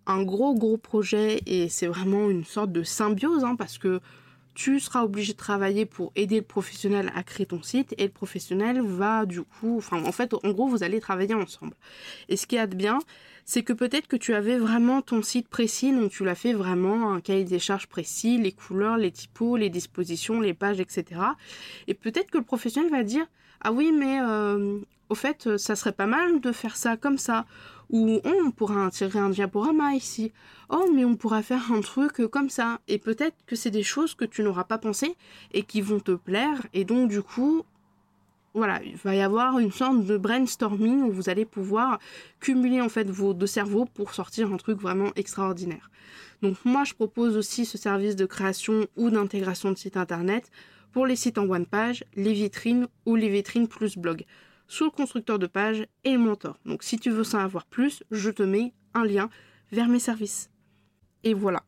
un 0.06 0.22
gros 0.22 0.54
gros 0.54 0.76
projet 0.76 1.40
et 1.46 1.68
c'est 1.68 1.86
vraiment 1.86 2.30
une 2.30 2.44
sorte 2.44 2.72
de 2.72 2.82
symbiose 2.82 3.44
hein, 3.44 3.56
parce 3.56 3.78
que 3.78 4.00
tu 4.54 4.78
seras 4.78 5.02
obligé 5.02 5.32
de 5.32 5.38
travailler 5.38 5.84
pour 5.84 6.12
aider 6.14 6.36
le 6.36 6.42
professionnel 6.42 7.10
à 7.14 7.22
créer 7.22 7.46
ton 7.46 7.62
site 7.62 7.94
et 7.98 8.04
le 8.04 8.12
professionnel 8.12 8.80
va 8.80 9.26
du 9.26 9.42
coup, 9.42 9.76
enfin 9.76 10.02
en 10.04 10.12
fait 10.12 10.32
en 10.32 10.50
gros 10.50 10.68
vous 10.68 10.82
allez 10.82 11.00
travailler 11.00 11.34
ensemble. 11.34 11.74
Et 12.28 12.36
ce 12.36 12.46
qui 12.46 12.56
est 12.56 12.66
bien, 12.68 13.00
c'est 13.44 13.62
que 13.62 13.72
peut-être 13.72 14.06
que 14.06 14.16
tu 14.16 14.32
avais 14.32 14.56
vraiment 14.56 15.02
ton 15.02 15.22
site 15.22 15.48
précis, 15.48 15.92
donc 15.92 16.12
tu 16.12 16.24
l'as 16.24 16.36
fait 16.36 16.52
vraiment 16.52 17.12
un 17.12 17.20
cahier 17.20 17.44
des 17.44 17.58
charges 17.58 17.88
précis, 17.88 18.38
les 18.38 18.52
couleurs, 18.52 18.96
les 18.96 19.10
typos, 19.10 19.56
les 19.56 19.70
dispositions, 19.70 20.40
les 20.40 20.54
pages, 20.54 20.80
etc. 20.80 21.20
Et 21.88 21.94
peut-être 21.94 22.30
que 22.30 22.38
le 22.38 22.44
professionnel 22.44 22.90
va 22.90 23.02
dire 23.02 23.26
ah 23.60 23.72
oui 23.72 23.92
mais 23.92 24.20
euh, 24.20 24.78
au 25.08 25.14
fait 25.16 25.56
ça 25.56 25.74
serait 25.74 25.92
pas 25.92 26.06
mal 26.06 26.40
de 26.40 26.52
faire 26.52 26.76
ça 26.76 26.96
comme 26.96 27.18
ça 27.18 27.44
ou 27.90 28.20
oh, 28.24 28.30
on 28.46 28.50
pourra 28.50 28.86
insérer 28.86 29.18
un 29.18 29.30
diaporama 29.30 29.94
ici. 29.94 30.32
Oh, 30.70 30.90
mais 30.94 31.04
on 31.04 31.16
pourra 31.16 31.42
faire 31.42 31.72
un 31.72 31.80
truc 31.80 32.26
comme 32.30 32.50
ça. 32.50 32.80
Et 32.88 32.98
peut-être 32.98 33.36
que 33.46 33.56
c'est 33.56 33.70
des 33.70 33.82
choses 33.82 34.14
que 34.14 34.24
tu 34.24 34.42
n'auras 34.42 34.64
pas 34.64 34.78
pensé 34.78 35.16
et 35.52 35.62
qui 35.62 35.80
vont 35.80 36.00
te 36.00 36.12
plaire. 36.12 36.66
Et 36.72 36.84
donc, 36.84 37.10
du 37.10 37.22
coup, 37.22 37.64
voilà, 38.54 38.80
il 38.84 38.96
va 38.96 39.14
y 39.14 39.20
avoir 39.20 39.58
une 39.58 39.72
sorte 39.72 40.04
de 40.04 40.16
brainstorming 40.16 41.02
où 41.02 41.12
vous 41.12 41.28
allez 41.28 41.44
pouvoir 41.44 41.98
cumuler 42.40 42.80
en 42.80 42.88
fait 42.88 43.10
vos 43.10 43.34
deux 43.34 43.48
cerveaux 43.48 43.84
pour 43.84 44.14
sortir 44.14 44.52
un 44.52 44.56
truc 44.56 44.80
vraiment 44.80 45.10
extraordinaire. 45.16 45.90
Donc 46.42 46.56
moi, 46.64 46.84
je 46.84 46.94
propose 46.94 47.36
aussi 47.36 47.64
ce 47.64 47.78
service 47.78 48.16
de 48.16 48.26
création 48.26 48.86
ou 48.96 49.10
d'intégration 49.10 49.72
de 49.72 49.76
site 49.76 49.96
internet 49.96 50.50
pour 50.92 51.06
les 51.06 51.16
sites 51.16 51.38
en 51.38 51.50
one 51.50 51.66
page, 51.66 52.04
les 52.14 52.32
vitrines 52.32 52.86
ou 53.06 53.16
les 53.16 53.28
vitrines 53.28 53.66
plus 53.66 53.98
blog 53.98 54.24
sous 54.66 54.84
le 54.84 54.90
constructeur 54.90 55.38
de 55.38 55.46
page 55.46 55.86
et 56.04 56.16
mentor. 56.16 56.58
Donc 56.64 56.82
si 56.82 56.98
tu 56.98 57.10
veux 57.10 57.20
en 57.20 57.24
savoir 57.24 57.66
plus, 57.66 58.02
je 58.10 58.30
te 58.30 58.42
mets 58.42 58.72
un 58.94 59.04
lien 59.04 59.28
vers 59.72 59.88
mes 59.88 59.98
services. 59.98 60.50
Et 61.22 61.34
voilà. 61.34 61.62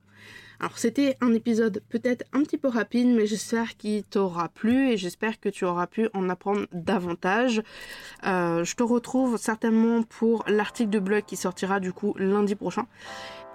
Alors 0.60 0.78
c'était 0.78 1.16
un 1.20 1.34
épisode 1.34 1.82
peut-être 1.90 2.24
un 2.32 2.42
petit 2.42 2.56
peu 2.56 2.68
rapide, 2.68 3.08
mais 3.08 3.26
j'espère 3.26 3.76
qu'il 3.76 4.04
t'aura 4.04 4.48
plu 4.48 4.90
et 4.90 4.96
j'espère 4.96 5.38
que 5.38 5.48
tu 5.48 5.64
auras 5.64 5.86
pu 5.86 6.08
en 6.14 6.28
apprendre 6.28 6.66
davantage. 6.72 7.62
Euh, 8.26 8.64
je 8.64 8.74
te 8.74 8.82
retrouve 8.82 9.36
certainement 9.36 10.02
pour 10.02 10.44
l'article 10.48 10.90
de 10.90 10.98
blog 10.98 11.24
qui 11.26 11.36
sortira 11.36 11.78
du 11.78 11.92
coup 11.92 12.14
lundi 12.18 12.54
prochain. 12.54 12.86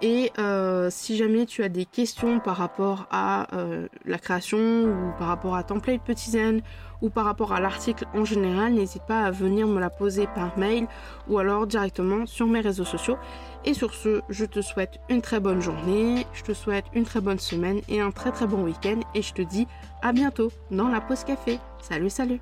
Et 0.02 0.32
euh, 0.38 0.88
si 0.90 1.16
jamais 1.16 1.46
tu 1.46 1.62
as 1.62 1.68
des 1.68 1.84
questions 1.84 2.40
par 2.40 2.56
rapport 2.56 3.06
à 3.12 3.54
euh, 3.56 3.86
la 4.04 4.18
création 4.18 4.58
ou 4.58 5.12
par 5.16 5.28
rapport 5.28 5.54
à 5.54 5.62
Template 5.62 6.02
Petizen 6.02 6.60
ou 7.02 7.08
par 7.08 7.24
rapport 7.24 7.52
à 7.52 7.60
l'article 7.60 8.06
en 8.12 8.24
général, 8.24 8.72
n'hésite 8.72 9.04
pas 9.06 9.22
à 9.22 9.30
venir 9.30 9.68
me 9.68 9.78
la 9.78 9.90
poser 9.90 10.26
par 10.34 10.58
mail 10.58 10.88
ou 11.28 11.38
alors 11.38 11.68
directement 11.68 12.26
sur 12.26 12.48
mes 12.48 12.60
réseaux 12.60 12.84
sociaux. 12.84 13.16
Et 13.64 13.74
sur 13.74 13.94
ce, 13.94 14.20
je 14.28 14.44
te 14.44 14.60
souhaite 14.60 14.98
une 15.08 15.22
très 15.22 15.38
bonne 15.38 15.60
journée, 15.60 16.26
je 16.34 16.42
te 16.42 16.52
souhaite 16.52 16.86
une 16.94 17.04
très 17.04 17.20
bonne 17.20 17.38
semaine 17.38 17.80
et 17.88 18.00
un 18.00 18.10
très 18.10 18.32
très 18.32 18.46
bon 18.46 18.64
week-end 18.64 19.00
et 19.14 19.22
je 19.22 19.32
te 19.32 19.42
dis 19.42 19.66
à 20.02 20.12
bientôt 20.12 20.50
dans 20.70 20.88
la 20.88 21.00
pause 21.00 21.24
café. 21.24 21.58
Salut 21.80 22.10
salut 22.10 22.40